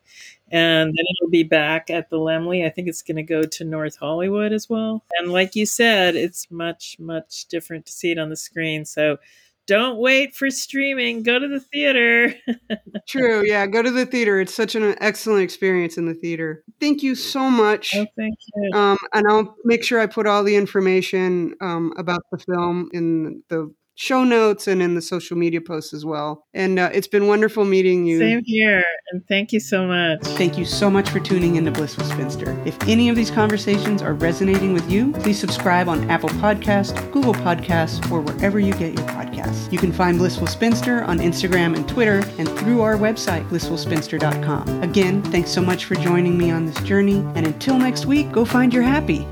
and 0.52 0.90
then 0.90 1.06
it'll 1.10 1.32
be 1.32 1.44
back 1.44 1.90
at 1.90 2.10
the 2.10 2.18
Laemmle. 2.18 2.66
I 2.66 2.70
think 2.70 2.88
it's 2.88 3.02
going 3.02 3.18
to 3.18 3.24
go 3.24 3.44
to 3.44 3.64
North 3.64 3.98
Hollywood 3.98 4.54
as 4.54 4.70
well. 4.70 5.04
And 5.18 5.32
like 5.32 5.56
you 5.56 5.66
said, 5.66 6.16
it's 6.16 6.50
much, 6.52 6.98
much 7.00 7.46
different 7.48 7.88
to 7.88 7.92
see 7.92 8.12
it 8.12 8.20
on 8.20 8.30
the 8.30 8.36
screen. 8.36 8.86
So 8.86 9.18
don't 9.67 9.97
wait 9.97 10.36
for 10.36 10.49
streaming. 10.49 11.23
Go 11.23 11.39
to 11.39 11.47
the 11.47 11.60
theater. 11.60 12.36
True. 13.08 13.43
Yeah. 13.45 13.65
Go 13.67 13.82
to 13.82 13.91
the 13.91 14.06
theater. 14.06 14.39
It's 14.39 14.54
such 14.54 14.75
an 14.75 14.95
excellent 15.01 15.43
experience 15.43 15.97
in 15.97 16.06
the 16.06 16.13
theater. 16.13 16.63
Thank 16.80 17.04
you 17.04 17.15
so 17.15 17.49
much. 17.49 17.95
Oh, 17.95 18.06
thank 18.15 18.38
you. 18.56 18.71
Um, 18.73 18.97
and 19.13 19.25
I'll 19.28 19.56
make 19.63 19.84
sure 19.84 19.99
I 19.99 20.08
put 20.08 20.28
all 20.28 20.43
the 20.43 20.56
information 20.56 21.56
um, 21.62 21.93
about 21.97 22.21
the 22.32 22.38
film 22.38 22.89
in 22.93 23.43
the 23.49 23.73
show 23.96 24.24
notes 24.24 24.68
and 24.68 24.82
in 24.82 24.94
the 24.96 25.02
social 25.02 25.38
media 25.38 25.62
posts 25.62 25.94
as 25.94 26.06
well. 26.06 26.46
And 26.54 26.78
uh, 26.78 26.90
it's 26.94 27.08
been 27.08 27.28
wonderful 27.28 27.66
meeting 27.66 28.06
you. 28.06 28.20
Same 28.20 28.42
here. 28.46 28.84
And 29.12 29.26
thank 29.28 29.52
you 29.52 29.60
so 29.60 29.88
much. 29.88 30.22
Thank 30.38 30.58
you 30.58 30.66
so 30.66 30.90
much 30.90 31.10
for 31.10 31.20
tuning 31.20 31.56
into 31.56 31.72
Blissful 31.72 32.06
Spinster. 32.06 32.62
If 32.66 32.78
any 32.88 33.10
of 33.10 33.16
these 33.16 33.32
conversations 33.32 34.02
are 34.02 34.14
resonating 34.14 34.74
with 34.74 34.90
you, 34.90 35.12
please 35.14 35.40
subscribe 35.40 35.88
on 35.88 36.10
Apple 36.10 36.30
Podcast, 36.30 37.12
Google 37.12 37.34
Podcasts, 37.34 38.12
or 38.12 38.22
wherever 38.22 38.60
you 38.60 38.74
get 38.74 38.94
your 38.94 39.08
podcasts. 39.08 39.72
You 39.72 39.80
can 39.80 39.92
find 39.92 40.18
Blissful 40.18 40.48
Spinster 40.48 41.04
on 41.04 41.20
Instagram 41.20 41.76
and 41.76 41.88
Twitter 41.88 42.24
and 42.38 42.50
through 42.50 42.82
our 42.82 42.96
website, 42.96 43.48
blissfulspinster.com. 43.50 44.84
Again, 44.84 45.22
thanks 45.24 45.52
so 45.52 45.62
much 45.62 45.86
for 45.86 45.96
joining 45.96 46.38
me 46.38 46.52
on 46.52 46.66
this 46.66 46.82
journey. 46.84 47.18
And 47.36 47.46
until 47.46 47.78
next 47.78 48.06
week, 48.06 48.32
go 48.32 48.46
find 48.46 48.74
your 48.74 48.84
happy. 48.84 49.26